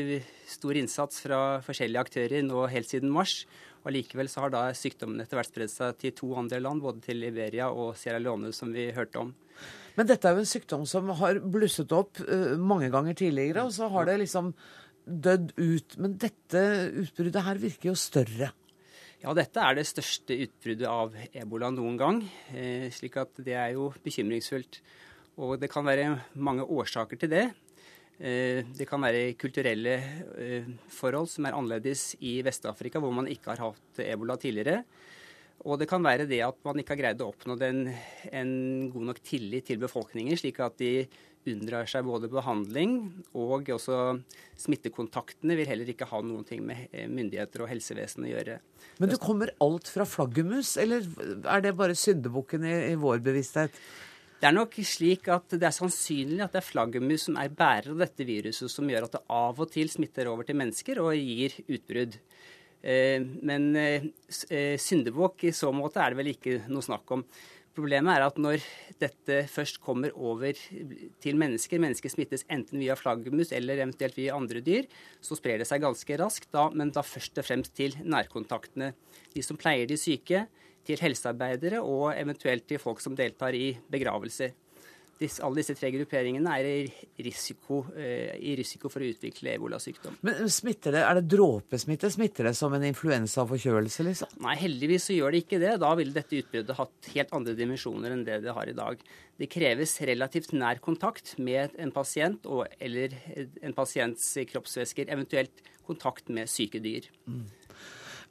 [0.49, 3.41] stor innsats fra forskjellige aktører nå helt siden mars.
[3.83, 7.01] og Likevel så har da sykdommen etter hvert spredd seg til to andre land, både
[7.07, 9.33] til Liberia og Sierra Leone, som vi hørte om.
[9.97, 13.73] Men dette er jo en sykdom som har blusset opp uh, mange ganger tidligere, og
[13.75, 14.53] så har det liksom
[15.09, 15.97] dødd ut.
[15.99, 16.63] Men dette
[17.01, 18.53] utbruddet her virker jo større.
[19.19, 22.21] Ja, dette er det største utbruddet av ebola noen gang.
[22.55, 24.79] Eh, slik at det er jo bekymringsfullt.
[25.43, 27.49] Og det kan være mange årsaker til det.
[28.19, 29.95] Eh, det kan være kulturelle
[30.35, 34.83] eh, forhold som er annerledes i Vest-Afrika, hvor man ikke har hatt ebola tidligere.
[35.67, 37.81] Og det kan være det at man ikke har greid å oppnå en,
[38.31, 38.51] en
[38.91, 41.07] god nok tillit til befolkningen, slik at de
[41.47, 42.97] unndrar seg både behandling
[43.37, 43.95] og også
[44.59, 48.59] smittekontaktene vil heller ikke ha noen ting med eh, myndigheter og helsevesen å gjøre.
[48.99, 51.07] Men det kommer alt fra flaggermus, eller
[51.47, 53.75] er det bare syndebukken i, i vår bevissthet?
[54.39, 57.91] Det er nok slik at det er sannsynlig at det er flaggermus som er bærer
[57.91, 61.11] av dette viruset, som gjør at det av og til smitter over til mennesker og
[61.19, 62.15] gir utbrudd.
[62.79, 64.05] Eh, men eh,
[64.47, 67.25] eh, syndebukk i så måte er det vel ikke noe snakk om.
[67.75, 68.63] Problemet er at når
[68.99, 74.63] dette først kommer over til mennesker, mennesker smittes enten via flaggermus eller eventuelt via andre
[74.63, 74.87] dyr,
[75.23, 78.93] så sprer det seg ganske raskt, da, men da først og fremst til nærkontaktene.
[79.35, 80.47] De som pleier de syke,
[80.87, 84.55] til helsearbeidere og eventuelt til folk som deltar i begravelser.
[85.19, 90.15] disse, alle disse tre grupperingene er i risiko, eh, i risiko for å utvikle ebolasykdom.
[90.23, 92.09] Men smitter det, Er det dråpesmitte?
[92.09, 94.39] Smitter det som en influensaforkjølelse, liksom?
[94.39, 95.79] Nei, heldigvis så gjør det ikke det.
[95.79, 99.03] Da ville dette utbruddet hatt helt andre dimensjoner enn det det har i dag.
[99.39, 106.29] Det kreves relativt nær kontakt med en pasient og, eller en pasients kroppsvæsker, eventuelt kontakt
[106.29, 107.09] med syke dyr.
[107.27, 107.47] Mm.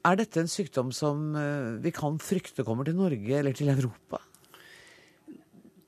[0.07, 4.23] Er dette en sykdom som eh, vi kan frykte kommer til Norge eller til Europa?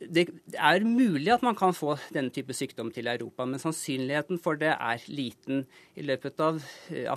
[0.00, 0.24] Det
[0.56, 4.72] er mulig at man kan få denne type sykdom til Europa, men sannsynligheten for det
[4.72, 5.66] er liten.
[5.94, 6.58] I løpet av,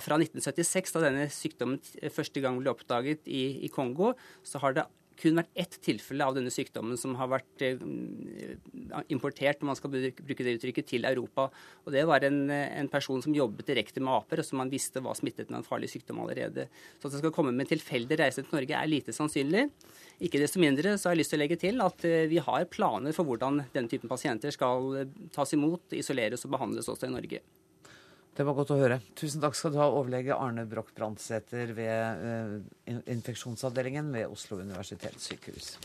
[0.04, 1.80] Fra 1976, da denne sykdommen
[2.14, 4.12] første gang ble oppdaget i, i Kongo,
[4.46, 4.86] så har det
[5.20, 7.80] kun vært ett tilfelle av denne sykdommen som har vært eh,
[9.14, 11.48] importert om man skal bruke det uttrykket, til Europa.
[11.84, 15.02] Og Det var en, en, person som jobbet direkte med aper, og som man visste
[15.04, 16.68] var smittet med en farlig sykdom allerede.
[16.98, 19.66] Så at det skal komme med en tilfeldig reise til Norge er lite sannsynlig.
[20.24, 22.70] Ikke desto mindre så har jeg lyst til å legge til at eh, vi har
[22.70, 27.14] planer for hvordan denne typen pasienter skal eh, tas imot, isoleres og behandles også i
[27.16, 27.44] Norge.
[28.34, 28.98] Det var godt å høre.
[29.14, 35.76] Tusen takk skal du ha, overlege Arne Broch Brandsæter ved uh, infeksjonsavdelingen ved Oslo universitetssykehus.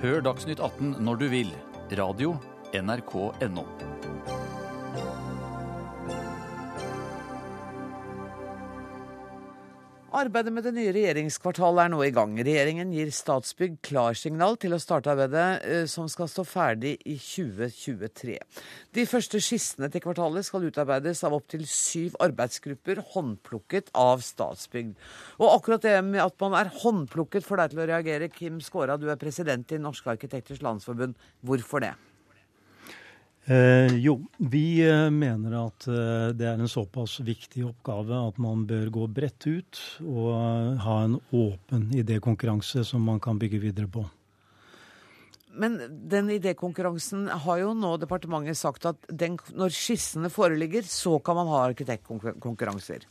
[0.00, 1.50] Hør Dagsnytt 18 når du vil.
[1.98, 2.36] Radio
[2.70, 3.66] NRK.no.
[10.10, 12.32] Arbeidet med det nye regjeringskvartalet er nå i gang.
[12.34, 18.34] Regjeringen gir Statsbygg klarsignal til å starte arbeidet, eh, som skal stå ferdig i 2023.
[18.90, 24.96] De første skissene til kvartalet skal utarbeides av opptil syv arbeidsgrupper, håndplukket av Statsbygg.
[25.38, 28.34] Og akkurat det med at man er håndplukket får deg til å reagere.
[28.34, 31.14] Kim Skåra, du er president i Norske arkitekters landsforbund.
[31.46, 31.94] Hvorfor det?
[33.50, 38.62] Eh, jo, vi eh, mener at eh, det er en såpass viktig oppgave at man
[38.68, 43.90] bør gå bredt ut og eh, ha en åpen idékonkurranse som man kan bygge videre
[43.90, 44.04] på.
[45.50, 45.80] Men
[46.12, 51.50] den idékonkurransen har jo nå departementet sagt at den, når skissene foreligger, så kan man
[51.50, 53.08] ha arkitektkonkurranser.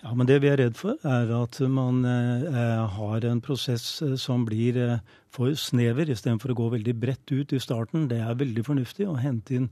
[0.00, 4.16] Ja, men Det vi er redd for, er at man eh, har en prosess eh,
[4.16, 8.08] som blir eh, for snever, istedenfor å gå veldig bredt ut i starten.
[8.08, 9.68] Det er veldig fornuftig å hente inn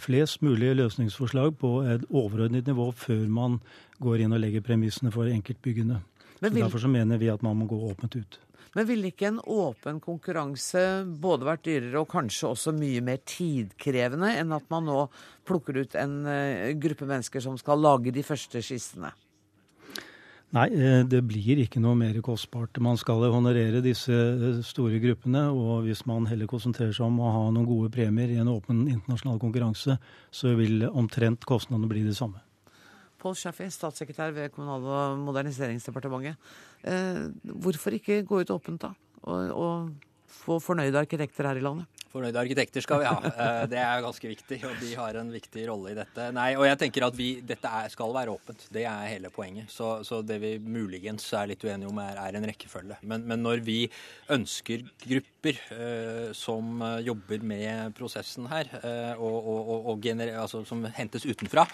[0.00, 3.58] flest mulig løsningsforslag på et overordnet nivå før man
[4.04, 6.02] går inn og legger premissene for enkeltbyggene.
[6.42, 6.52] Vil...
[6.52, 8.40] Så derfor så mener vi at man må gå åpent ut.
[8.72, 10.84] Men ville ikke en åpen konkurranse
[11.20, 15.02] både vært dyrere og kanskje også mye mer tidkrevende enn at man nå
[15.48, 19.12] plukker ut en uh, gruppe mennesker som skal lage de første skissene?
[20.52, 22.76] Nei, eh, det blir ikke noe mer kostbart.
[22.84, 25.46] Man skal honorere disse eh, store gruppene.
[25.48, 28.82] Og hvis man heller konsentrerer seg om å ha noen gode premier i en åpen
[28.84, 29.96] internasjonal konkurranse,
[30.28, 32.42] så vil omtrent kostnadene bli det samme.
[33.22, 36.36] Pål Schaffi, statssekretær ved Kommunal- og moderniseringsdepartementet.
[36.84, 37.24] Eh,
[37.64, 38.92] hvorfor ikke gå ut åpent, da?
[39.22, 42.02] Og, og få fornøyde arkitekter her i landet?
[42.12, 43.18] Fornøyde arkitekter skal vi ha.
[43.42, 46.26] Eh, det er ganske viktig, og de har en viktig rolle i dette.
[46.36, 48.66] Nei, og jeg tenker at vi, Dette er, skal være åpent.
[48.74, 49.70] Det er hele poenget.
[49.72, 53.00] Så, så det vi muligens er litt uenige om, er, er en rekkefølge.
[53.08, 53.78] Men, men, når vi
[54.34, 60.84] ønsker grupper eh, som jobber med prosessen her, eh, og, og, og gener, altså, som
[60.98, 61.66] hentes utenfra,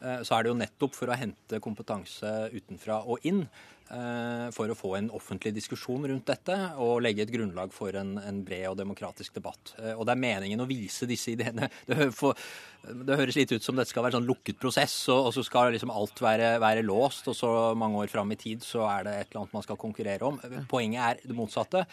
[0.00, 3.44] eh, så er det jo nettopp for å hente kompetanse utenfra og inn.
[3.90, 8.12] Eh, for å få en offentlig diskusjon rundt dette og legge et grunnlag for en,
[8.22, 9.72] en bred og demokratisk debatt.
[9.80, 11.66] Eh, og det er meningen å vise disse ideene.
[11.90, 12.38] Det, for,
[12.80, 15.44] det høres litt ut som dette skal være en sånn lukket prosess, og, og så
[15.44, 19.06] skal liksom alt være, være, låst, og så mange år fram i tid så er
[19.06, 20.38] det et eller annet man skal konkurrere om.
[20.70, 21.84] Poenget er det motsatte.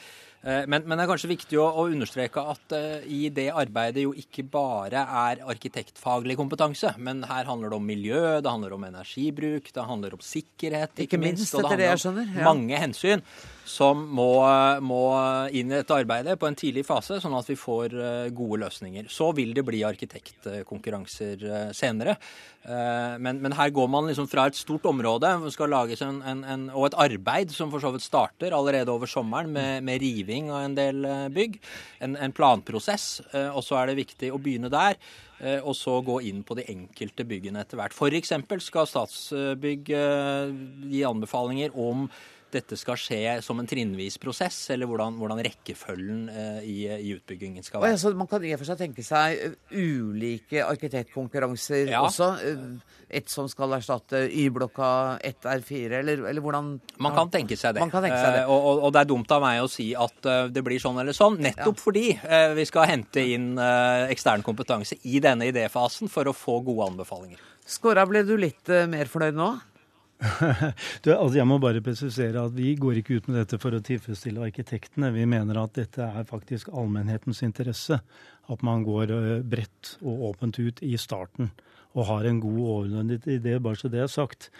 [0.41, 4.05] Eh, men, men, det er kanskje viktig å, å understreke at uh, i det arbeidet
[4.05, 8.87] jo ikke bare er arkitektfaglig kompetanse, men her handler det om miljø, det handler om
[8.87, 12.33] energibruk, det handler om sikkerhet, ikke, ikke minst, minst og det handler.
[12.37, 12.47] Ja.
[12.47, 13.23] mange hensyn
[13.67, 14.31] som må,
[14.83, 15.01] må,
[15.51, 19.09] inn i dette arbeidet på en tidlig fase, sånn at vi får eh, gode løsninger.
[19.11, 22.15] Så vil det bli arkitektkonkurranser eh, senere.
[22.63, 26.87] Eh, men, men her går man liksom fra et stort område en, en, en, og
[26.87, 30.77] et arbeid som for så vidt starter allerede over sommeren med, med riving av en
[30.77, 31.59] del bygg.
[32.07, 33.07] En planprosess.
[33.51, 34.95] Og så er det viktig å begynne der
[35.61, 37.93] og så gå inn på de enkelte byggene etter hvert.
[37.93, 38.31] F.eks.
[38.65, 42.07] skal Statsbygg gi anbefalinger om
[42.53, 47.65] dette skal skje som en trinnvis prosess, eller hvordan, hvordan rekkefølgen eh, i, i, utbyggingen
[47.65, 47.97] skal være.
[47.97, 52.03] Altså, man kan i og for seg tenke seg eh, ulike arkitektkonkurranser ja.
[52.07, 52.31] også.
[53.07, 54.89] Et som skal erstatte Y-blokka,
[55.27, 56.73] ett R4, eller, eller, hvordan
[57.03, 57.83] Man kan tenke seg det.
[57.83, 58.43] Tenke seg det.
[58.45, 61.15] Eh, og, og, det er dumt av meg å si at det blir sånn eller
[61.15, 61.83] sånn, nettopp ja.
[61.83, 62.05] fordi
[62.57, 67.41] vi skal hente inn ekstern kompetanse i denne idéfasen for å få gode anbefalinger.
[67.67, 69.49] Skåra, ble du litt mer fornøyd nå?
[71.05, 73.81] du, altså jeg må bare presisere at Vi går ikke ut med dette for å
[73.85, 75.11] tilfredsstille arkitektene.
[75.13, 77.99] Vi mener at dette er faktisk allmennhetens interesse.
[78.49, 81.51] At man går eh, bredt og åpent ut i starten
[81.97, 84.51] og har en god overordnet idé, bare så det er sagt.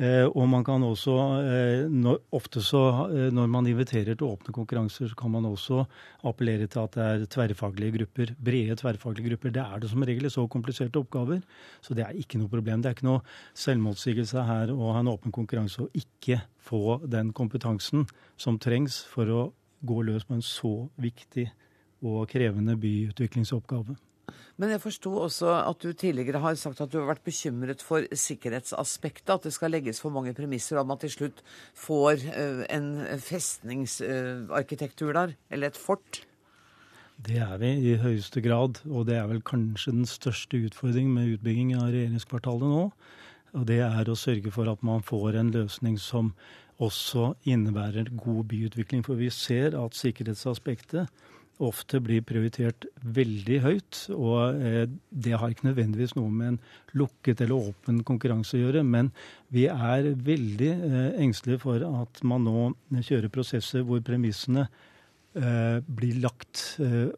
[0.00, 5.10] Eh, og man kan også, eh, ofte så, eh, når man inviterer til åpne konkurranser,
[5.10, 5.86] så kan man også
[6.24, 9.52] appellere til at det er tverrfaglige grupper, brede tverrfaglige grupper.
[9.52, 11.42] Det er det som regel i så kompliserte oppgaver,
[11.82, 12.80] så det er ikke noe problem.
[12.80, 13.20] Det er ikke noe
[13.52, 19.26] selvmotsigelse her å ha en åpen konkurranse og ikke få den kompetansen som trengs for
[19.26, 19.52] å
[19.84, 21.50] gå løs på en så viktig
[22.02, 23.96] og krevende byutviklingsoppgave.
[24.60, 28.04] Men jeg forsto også at du tidligere har sagt at du har vært bekymret for
[28.12, 29.32] sikkerhetsaspektet.
[29.32, 31.40] At det skal legges for mange premisser om at til slutt
[31.80, 32.90] får eh, en
[33.24, 36.26] festningsarkitektur der, eller et fort.
[37.20, 41.34] Det er vi i høyeste grad, og det er vel kanskje den største utfordringen med
[41.34, 42.86] utbygging av regjeringskvartalet nå.
[43.56, 46.34] Og det er å sørge for at man får en løsning som
[46.80, 49.04] også innebærer god byutvikling.
[49.04, 51.08] For vi ser at sikkerhetsaspektet
[51.60, 54.00] ofte blir prioritert veldig høyt.
[54.14, 56.60] Og eh, det har ikke nødvendigvis noe med en
[56.98, 58.84] lukket eller åpen konkurranse å gjøre.
[58.86, 59.12] Men
[59.54, 66.20] vi er veldig eh, engstelige for at man nå kjører prosesser hvor premissene eh, blir
[66.24, 66.64] lagt,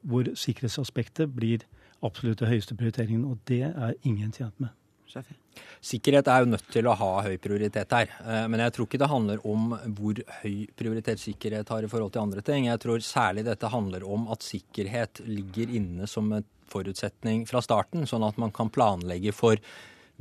[0.03, 1.66] hvor sikkerhetsaspektet blir
[2.03, 3.26] absolutt den høyeste prioriteringen.
[3.30, 4.74] Og det er ingen tjent med.
[5.13, 5.37] Shafi.
[5.83, 8.11] Sikkerhet er jo nødt til å ha høy prioritet her.
[8.23, 12.15] Eh, men jeg tror ikke det handler om hvor høy prioritet sikkerhet har i forhold
[12.15, 12.69] til andre ting.
[12.71, 18.07] Jeg tror særlig dette handler om at sikkerhet ligger inne som en forutsetning fra starten,
[18.09, 19.61] sånn at man kan planlegge for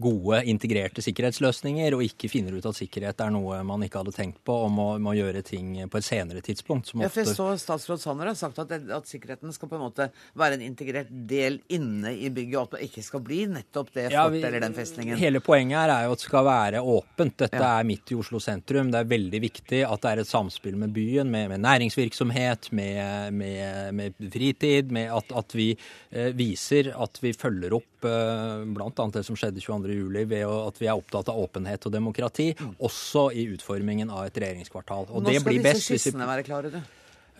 [0.01, 4.39] gode, integrerte sikkerhetsløsninger, og ikke finner ut at sikkerhet er noe man ikke hadde tenkt
[4.47, 6.93] på, og må, må gjøre ting på et senere tidspunkt.
[6.95, 10.07] ja, for jeg så Statsråd Sanner har sagt at, at, sikkerheten skal på en måte
[10.37, 14.07] være en integrert del inne i bygget, og at det ikke skal bli nettopp det
[14.07, 15.19] ja, fortet eller den festningen.
[15.19, 17.37] Hele poenget her er jo at det skal være åpent.
[17.45, 17.71] Dette ja.
[17.81, 18.91] er midt i Oslo sentrum.
[18.93, 23.37] Det er veldig viktig at det er et samspill med byen, med, med næringsvirksomhet, med,
[23.37, 29.05] med, med, fritid, med at, at vi eh, viser at vi følger opp bl.a.
[29.13, 32.73] det som skjedde 22 juli ved at vi er opptatt av åpenhet og demokrati, mm.
[32.81, 35.09] også i utformingen av et regjeringskvartal.
[35.11, 36.81] Og Nå skal disse skissene være klare, du?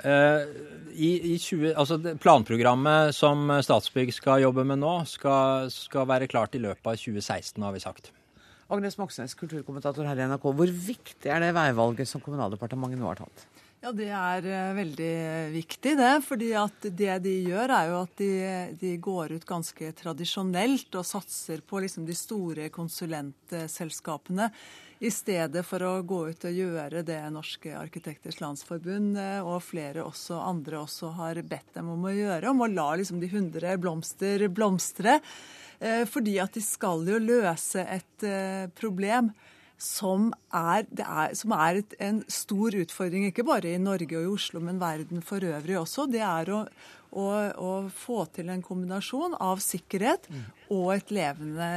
[0.01, 0.47] Uh,
[0.95, 6.57] i, i 20, altså Planprogrammet som Statsbygg skal jobbe med nå, skal, skal være klart
[6.57, 8.09] i løpet av 2016, har vi sagt.
[8.71, 10.45] Agnes Moxnes, kulturkommentator her i NRK.
[10.55, 13.43] Hvor viktig er det veivalget som Kommunaldepartementet nå har tatt?
[13.81, 15.13] Ja, Det er uh, veldig
[15.55, 16.11] viktig, det.
[16.21, 18.33] fordi at det de gjør, er jo at de,
[18.77, 24.51] de går ut ganske tradisjonelt og satser på liksom, de store konsulentselskapene.
[25.01, 30.03] I stedet for å gå ut og gjøre det Norske arkitekters landsforbund uh, og flere
[30.05, 33.73] også, andre også har bedt dem om å gjøre, om å la liksom, de hundre
[33.81, 35.17] blomster blomstre.
[35.81, 38.25] Fordi at de skal jo løse et
[38.77, 39.31] problem
[39.81, 44.33] som er, er, som er et, en stor utfordring, ikke bare i Norge og i
[44.35, 46.05] Oslo, men verden for øvrig også.
[46.11, 46.59] Det er å,
[47.17, 47.27] å,
[47.57, 50.29] å få til en kombinasjon av sikkerhet
[50.69, 51.69] og et levende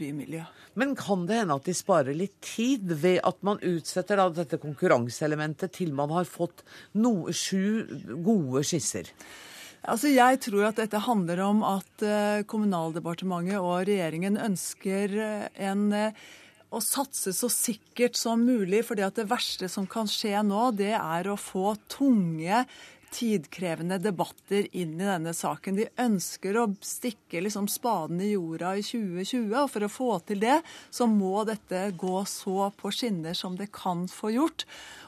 [0.00, 0.42] bymiljø.
[0.78, 5.74] Men kan det hende at de sparer litt tid ved at man utsetter dette konkurranseelementet
[5.78, 6.64] til man har fått
[6.98, 7.86] no, sju
[8.26, 9.10] gode skisser?
[9.88, 15.86] Altså, jeg tror at dette handler om at uh, Kommunaldepartementet og regjeringen ønsker uh, en
[15.94, 16.28] uh,
[16.70, 18.84] å satse så sikkert som mulig.
[19.04, 22.64] at det verste som kan skje nå, det er å få tunge
[23.08, 25.78] tidkrevende debatter inn i denne saken.
[25.78, 30.42] De ønsker å stikke liksom spaden i jorda i 2020, og for å få til
[30.42, 30.58] det,
[30.90, 34.66] så må dette gå så på skinner som det kan få gjort.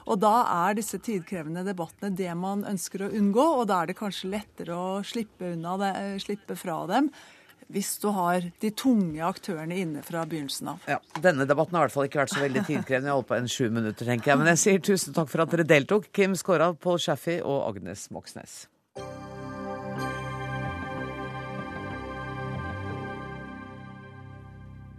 [0.09, 0.33] Og da
[0.65, 4.77] er disse tidkrevende debattene det man ønsker å unngå, og da er det kanskje lettere
[4.77, 5.93] å slippe, det,
[6.25, 7.11] slippe fra dem
[7.71, 10.83] hvis du har de tunge aktørene inne fra begynnelsen av.
[10.89, 13.09] Ja, Denne debatten har i hvert fall ikke vært så veldig tidkrevende.
[13.11, 14.41] Jeg holdt på en sju minutter, tenker jeg.
[14.41, 18.09] Men jeg sier tusen takk for at dere deltok, Kim Skåra, Paul Shaffey og Agnes
[18.13, 18.65] Moxnes.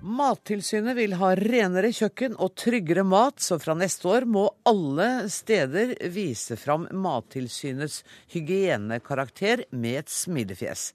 [0.03, 5.93] Mattilsynet vil ha renere kjøkken og tryggere mat, så fra neste år må alle steder
[6.11, 8.01] vise fram Mattilsynets
[8.35, 10.89] hygienekarakter med et smilefjes.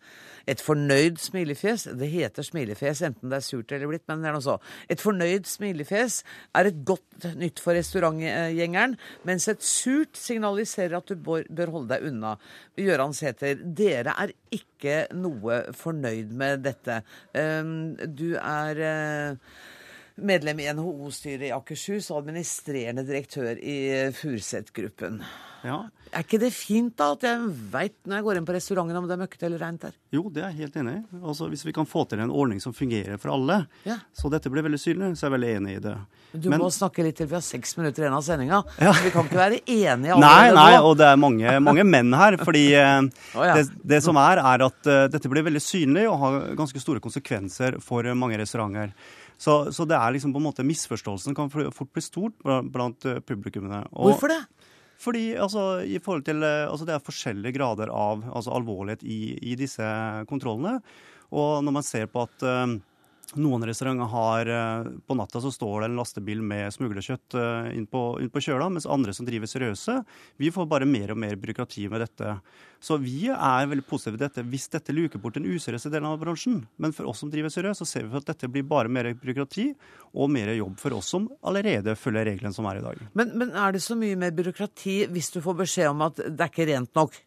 [0.43, 4.36] Et fornøyd smilefjes, det heter smilefjes enten det er surt eller blitt, men det er
[4.36, 4.58] noe så.
[4.91, 6.20] Et fornøyd smilefjes
[6.60, 8.97] er et godt nytt for restaurantgjengeren,
[9.28, 12.36] mens et surt signaliserer at du bør holde deg unna.
[12.76, 17.01] Gøran Sæther, dere er ikke noe fornøyd med dette.
[17.37, 19.57] Ehm, du er eh,
[20.18, 23.78] medlem i NHO-styret i Akershus og administrerende direktør i
[24.18, 25.22] Furuset-gruppen.
[25.65, 25.78] Ja.
[26.13, 29.07] Er ikke det fint da at jeg veit når jeg går inn på restauranten om
[29.09, 29.95] det er møkkete eller reint der?
[30.13, 31.01] Jo, det er jeg helt enig i.
[31.20, 33.97] Altså, hvis vi kan få til en ordning som fungerer for alle, Ja.
[34.15, 35.95] så dette blir veldig synlig, så er jeg veldig enig i det.
[36.38, 38.63] Du Men- må snakke litt til, vi har seks minutter igjen av sendinga.
[38.80, 38.91] Ja.
[39.03, 40.84] Vi kan ikke være enige Nei, allerede nei, nå.
[40.86, 42.38] og det er mange, mange menn her.
[42.38, 43.53] fordi oh, ja.
[43.55, 46.99] det, det som er, er at uh, dette blir veldig synlig og har ganske store
[47.03, 48.93] konsekvenser for eh, mange restauranter.
[49.38, 52.39] Så, så det er liksom på en måte misforståelsen kan fort bli stort
[52.73, 53.83] blant eh, publikummene.
[53.93, 54.39] Og- Hvorfor det?
[54.97, 59.38] Fordi altså, i forhold til, eh, altså, det er forskjellige grader av altså, alvorlighet i,
[59.51, 59.85] i disse
[60.29, 60.79] kontrollene.
[61.38, 62.77] Og når man ser på at eh,
[63.36, 67.88] noen restauranter har eh, På natta så står det en lastebil med smuglerkjøtt eh, inn,
[67.89, 69.97] på, inn på kjøla, mens andre som driver seriøse,
[70.39, 72.38] vi får bare mer og mer byråkrati med dette.
[72.80, 76.21] Så vi er veldig positive til dette hvis dette luker bort den useriøse delen av
[76.21, 76.61] bransjen.
[76.78, 79.69] Men for oss som driver seriøst, så ser vi at dette blir bare mer byråkrati
[80.15, 83.07] og mer jobb for oss som allerede følger reglene som er i dag.
[83.17, 86.38] Men, men er det så mye mer byråkrati hvis du får beskjed om at det
[86.38, 87.17] er ikke rent nok?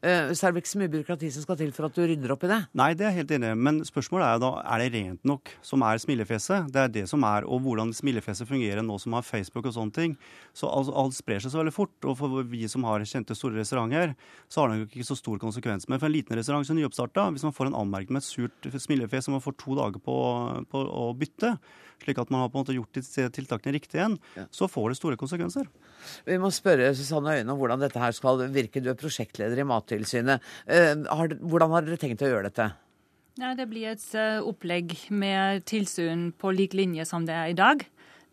[0.00, 2.32] Eh, så er det ikke så mye byråkrati som skal til for at du rydder
[2.32, 2.58] opp i det?
[2.78, 3.58] Nei, det er jeg helt enig i.
[3.66, 6.70] Men spørsmålet er da er det rent nok som er smilefjeset.
[6.72, 9.96] Det er det som er, og hvordan smilefjeset fungerer nå som har Facebook og sånne
[9.96, 10.16] ting.
[10.56, 11.92] Så altså, alt sprer seg så veldig fort.
[12.08, 14.16] Og for vi som har kjente store restauranter,
[14.48, 15.88] så har det nok ikke så stor konsekvens.
[15.90, 18.72] Men for en liten restaurant som nyoppstarta, hvis man får en anmerkning med et surt
[18.72, 20.16] smilefjes som man får to dager på,
[20.72, 21.58] på å bytte,
[22.02, 24.18] slik at man har på en måte gjort disse tiltakene riktig igjen,
[24.54, 25.68] så får det store konsekvenser.
[26.26, 28.82] Vi må spørre Susanne Øyne om hvordan dette her skal virke.
[28.82, 30.46] Du er prosjektleder i Mattilsynet.
[30.66, 30.94] Eh,
[31.40, 32.70] hvordan har dere tenkt å gjøre dette?
[33.40, 37.56] Ja, det blir et eh, opplegg med tilsyn på lik linje som det er i
[37.56, 37.84] dag.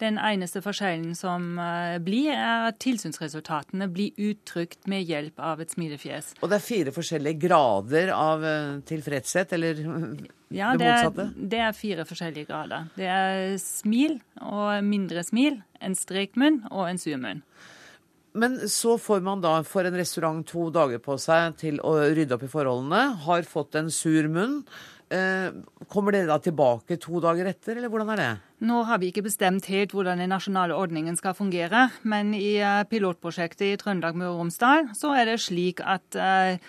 [0.01, 5.73] Den eneste forskjellen som eh, blir, er at tilsynsresultatene blir uttrykt med hjelp av et
[5.73, 6.35] smilefjes.
[6.41, 9.81] Og det er fire forskjellige grader av eh, tilfredshet, eller
[10.53, 12.85] Ja, det det er, det er fire forskjellige grader.
[12.95, 17.41] Det er smil og mindre smil, en strekmunn og en surmunn.
[18.37, 22.37] Men så får man da for en restaurant to dager på seg til å rydde
[22.37, 23.01] opp i forholdene.
[23.25, 24.61] Har fått en sur munn.
[25.07, 25.53] Eh,
[25.87, 28.31] kommer dere da tilbake to dager etter, eller hvordan er det?
[28.67, 32.83] Nå har vi ikke bestemt helt hvordan den nasjonale ordningen skal fungere, men i eh,
[32.91, 36.59] pilotprosjektet i Trøndelag Møre og Romsdal så er det slik at eh,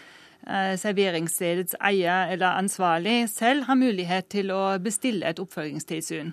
[0.78, 6.30] serveringsstedets eier eller ansvarlig selv har mulighet til å bestille et oppfølgingstilsyn.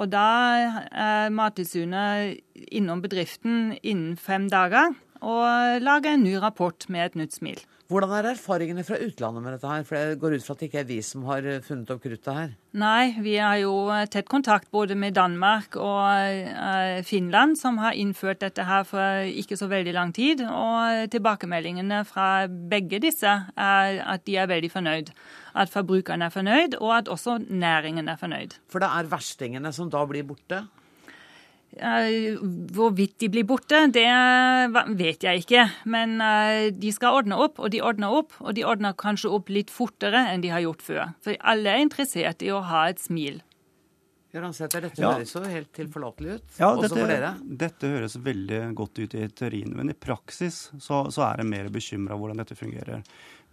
[0.00, 0.28] Og da
[0.88, 2.40] er Mattilsynet
[2.72, 7.60] innom bedriften innen fem dager og lager en ny rapport med et nytt smil.
[7.92, 9.82] Hvordan er erfaringene fra utlandet med dette her?
[9.84, 12.00] For jeg går ut fra at det ikke er vi som har eh, funnet opp
[12.00, 12.54] kruttet her.
[12.80, 13.74] Nei, vi har jo
[14.08, 19.58] tett kontakt både med Danmark og eh, Finland, som har innført dette her for ikke
[19.60, 20.40] så veldig lang tid.
[20.48, 25.12] Og tilbakemeldingene fra begge disse er at de er veldig fornøyd.
[25.52, 28.56] At forbrukerne er fornøyd, og at også næringen er fornøyd.
[28.72, 30.64] For det er verstingene som da blir borte?
[31.80, 32.36] Eh,
[32.74, 34.04] Hvorvidt de blir borte, det
[34.98, 35.62] vet jeg ikke.
[35.88, 38.32] Men eh, de skal ordne opp, og de ordner opp.
[38.40, 41.14] Og de ordner kanskje opp litt fortere enn de har gjort før.
[41.24, 43.40] For alle er interessert i å ha et smil.
[44.32, 45.10] Gøran Sæther, dette Ja.
[45.12, 47.34] høres jo helt tilforlatelig ut, Ja, også for dere.
[47.36, 51.50] dette, dette høres veldig godt ut i teorien, men i praksis så, så er jeg
[51.50, 53.02] mer bekymra hvordan dette fungerer.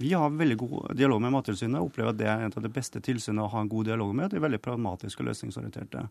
[0.02, 3.02] Vi har veldig god dialog med Mattilsynet opplever at det er en av de beste
[3.04, 4.30] tilsynene å ha en god dialog med.
[4.32, 6.06] De er veldig pragmatiske og løsningsorienterte.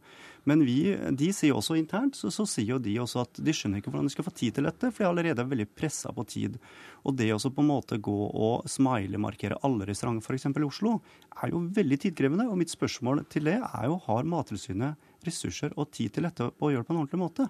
[0.44, 3.80] Men vi, de sier også internt så, så sier jo de også at de skjønner
[3.80, 6.26] ikke hvordan de skal få tid til dette, for de allerede er veldig pressa på
[6.28, 6.60] tid.
[7.08, 10.50] Og det også på en måte gå og smiley-markere alle restauranter f.eks.
[10.52, 10.98] i Oslo,
[11.40, 12.50] er jo veldig tidkrevende.
[12.52, 16.60] Og mitt spørsmål til det er jo har Mattilsynet ressurser og tid til dette og
[16.60, 17.48] å gjøre det på en ordentlig måte?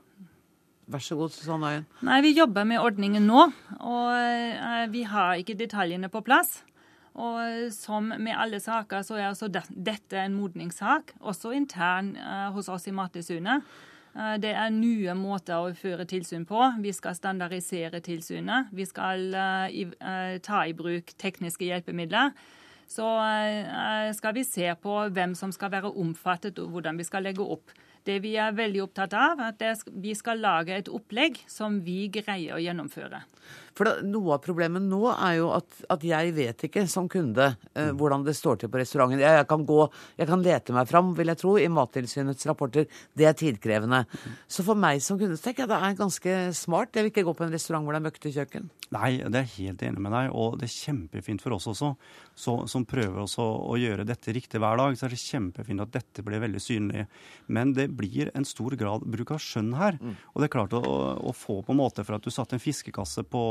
[0.89, 1.85] Vær så god, Susanne Øyen.
[2.09, 3.43] Nei, vi jobber med ordningen nå,
[3.81, 6.63] og eh, vi har ikke detaljene på plass.
[7.19, 12.71] Og som med alle saker, så er altså dette en modningssak, også intern eh, hos
[12.73, 13.67] oss i Mattilsynet.
[14.17, 16.63] Eh, Det er nye måter å føre tilsyn på.
[16.81, 18.71] Vi skal standardisere tilsynet.
[18.73, 22.33] Vi skal eh, eh, ta i bruk tekniske hjelpemidler.
[22.89, 27.29] Så eh, skal vi se på hvem som skal være omfattet, og hvordan vi skal
[27.29, 27.75] legge opp.
[28.09, 32.07] Det vi er veldig opptatt av, er at vi skal lage et opplegg som vi
[32.13, 33.21] greier å gjennomføre.
[33.79, 37.53] For da, Noe av problemet nå er jo at, at jeg vet ikke som kunde
[37.79, 39.23] eh, hvordan det står til på restauranten.
[39.23, 39.79] Jeg, jeg, kan gå,
[40.19, 42.89] jeg kan lete meg fram, vil jeg tro, i Mattilsynets rapporter.
[43.15, 44.03] Det er tidkrevende.
[44.51, 46.91] Så for meg som kunde tenker jeg det er ganske smart.
[46.97, 48.69] Jeg vil ikke gå på en restaurant hvor det er møkkete kjøkken.
[48.97, 51.93] Nei, det er jeg helt enig med deg, og det er kjempefint for oss også,
[52.39, 54.97] så, som prøver også å gjøre dette riktig hver dag.
[54.99, 57.05] Så er det kjempefint at dette blir veldig synlig.
[57.53, 60.01] Men det blir en stor grad bruk av skjønn her.
[60.33, 62.63] Og det er klart å, å få på en måte for at du satte en
[62.63, 63.45] fiskekasse på,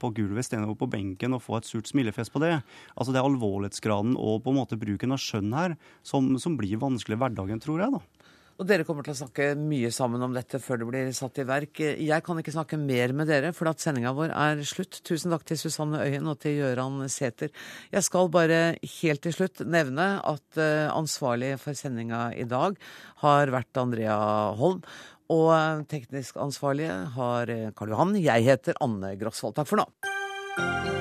[0.00, 2.54] på gulvet istedenfor på benken, og få et surt smilefjes på det.
[2.96, 6.80] Altså det er alvorlighetsgraden og på en måte bruken av skjønn her som, som blir
[6.82, 7.96] vanskelig i hverdagen, tror jeg.
[7.98, 8.22] da.
[8.60, 11.46] Og dere kommer til å snakke mye sammen om dette før det blir satt i
[11.48, 11.80] verk.
[11.82, 15.00] Jeg kan ikke snakke mer med dere, for at sendinga vår er slutt.
[15.08, 17.50] Tusen takk til Susanne Øyen og til Gøran Sæther.
[17.90, 18.60] Jeg skal bare
[19.00, 22.76] helt til slutt nevne at uh, ansvarlig for sendinga i dag
[23.24, 24.18] har vært Andrea
[24.58, 24.84] Holm.
[25.32, 28.16] Og teknisk ansvarlige har Karl Johan.
[28.20, 29.56] Jeg heter Anne Grosvold.
[29.56, 30.91] Takk for nå.